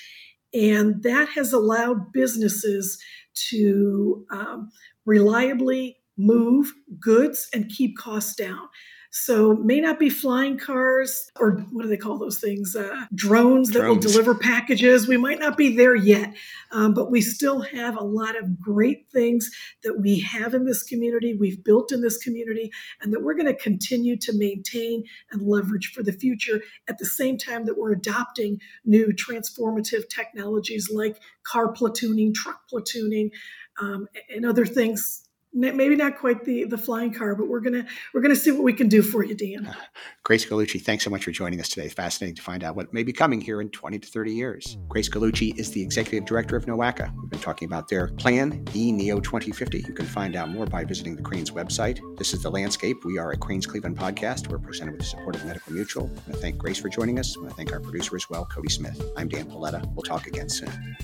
And 0.54 1.04
that 1.04 1.30
has 1.30 1.54
allowed 1.54 2.12
businesses 2.13 2.98
to 3.50 4.26
um, 4.32 4.70
reliably 5.06 5.98
move 6.17 6.74
goods 7.00 7.48
and 7.54 7.70
keep 7.70 7.98
costs 7.98 8.36
down. 8.36 8.67
So 9.20 9.56
may 9.56 9.80
not 9.80 9.98
be 9.98 10.10
flying 10.12 10.60
cars 10.60 11.32
or 11.40 11.54
what 11.72 11.84
do 11.84 11.90
they 11.90 11.98
call 11.98 12.20
those 12.20 12.38
things? 12.38 12.76
Uh, 12.76 13.06
drones, 13.16 13.72
drones, 13.72 13.72
that 13.72 13.84
will 13.84 13.96
deliver 13.96 14.36
packages. 14.36 15.08
We 15.08 15.18
might 15.18 15.40
not 15.40 15.58
be 15.58 15.76
there 15.76 15.96
yet, 15.96 16.36
um, 16.72 16.94
but 16.94 17.10
we 17.10 17.22
still 17.22 17.62
have 17.62 17.98
a 17.98 18.04
lot 18.04 18.38
of 18.38 18.60
great 18.60 19.10
things 19.12 19.50
that 19.84 20.00
we 20.00 20.20
have 20.20 20.54
in 20.54 20.66
this 20.66 20.84
community, 20.84 21.36
we've 21.36 21.64
built 21.64 21.92
in 21.92 22.02
this 22.02 22.18
community, 22.20 22.72
and 23.02 23.12
that 23.12 23.24
we're 23.24 23.34
going 23.34 23.48
to 23.48 23.56
continue 23.56 24.18
to 24.18 24.34
maintain 24.34 25.04
and 25.32 25.42
leverage 25.42 25.92
for 25.94 26.04
the 26.04 26.14
future 26.14 26.62
at 26.88 27.00
the 27.00 27.06
same 27.06 27.40
time 27.40 27.66
that 27.66 27.78
we're 27.78 27.94
adopting 27.94 28.60
new 28.86 29.08
transformative 29.08 30.08
technologies 30.10 30.92
like 30.92 31.20
car 31.44 31.74
platooning, 31.74 32.36
truck 32.36 32.62
platooning, 32.72 33.32
um, 33.82 34.08
and 34.30 34.46
other 34.46 34.66
things 34.66 35.27
maybe 35.58 35.96
not 35.96 36.17
quite 36.17 36.46
the 36.46 36.65
the 36.65 36.78
flying 36.78 37.13
car, 37.13 37.36
but 37.36 37.48
we're 37.48 37.60
gonna 37.60 37.86
we're 38.13 38.22
gonna 38.22 38.36
see 38.36 38.52
what 38.52 38.63
we 38.63 38.74
can 38.74 38.88
do 38.88 39.02
for 39.02 39.24
you, 39.24 39.36
Dan. 39.36 39.65
Uh, 39.65 39.74
Grace 40.24 40.46
Gallucci, 40.46 40.82
thanks 40.82 41.04
so 41.04 41.10
much 41.10 41.24
for 41.24 41.32
joining 41.32 41.60
us 41.60 41.70
today. 41.70 41.86
It's 41.86 41.93
fascinating 41.93 42.36
to 42.36 42.41
find 42.41 42.63
out 42.63 42.76
what 42.76 42.93
may 42.93 43.04
be 43.04 43.13
coming 43.13 43.41
here 43.41 43.62
in 43.62 43.70
20 43.70 44.00
to 44.00 44.08
30 44.08 44.34
years. 44.34 44.78
Grace 44.88 45.10
Gallucci 45.10 45.58
is 45.58 45.72
the 45.72 45.82
executive 45.82 46.26
director 46.28 46.56
of 46.56 46.65
NOACA. 46.65 47.13
We've 47.22 47.30
been 47.30 47.39
talking 47.39 47.65
about 47.65 47.88
their 47.88 48.08
plan, 48.08 48.65
E 48.76 48.91
Neo 48.91 49.20
2050. 49.20 49.80
You 49.88 49.93
can 49.93 50.06
find 50.06 50.36
out 50.36 50.50
more 50.50 50.65
by 50.65 50.84
visiting 50.84 51.15
the 51.15 51.24
Crain's 51.24 51.52
website. 51.52 52.00
This 52.17 52.34
is 52.34 52.43
the 52.43 52.52
landscape. 52.52 53.04
We 53.06 53.17
are 53.17 53.32
a 53.32 53.38
Crain's 53.38 53.65
Cleveland 53.65 53.98
podcast. 53.98 54.50
We're 54.50 54.60
presented 54.60 54.91
with 54.91 55.02
the 55.02 55.08
support 55.08 55.36
of 55.36 55.46
Medical 55.46 55.74
Mutual. 55.74 56.06
I 56.06 56.10
want 56.10 56.26
to 56.28 56.34
thank 56.34 56.58
Grace 56.58 56.78
for 56.78 56.89
joining 56.89 57.20
us. 57.20 57.36
I 57.36 57.39
want 57.39 57.52
to 57.52 57.56
thank 57.56 57.72
our 57.72 57.80
producer 57.80 58.15
as 58.15 58.30
well, 58.30 58.46
Cody 58.46 58.70
Smith. 58.70 59.02
I'm 59.17 59.28
Dan 59.28 59.50
Paletta. 59.50 59.86
We'll 59.93 60.04
talk 60.04 60.28
again 60.28 60.50
soon. 60.50 60.98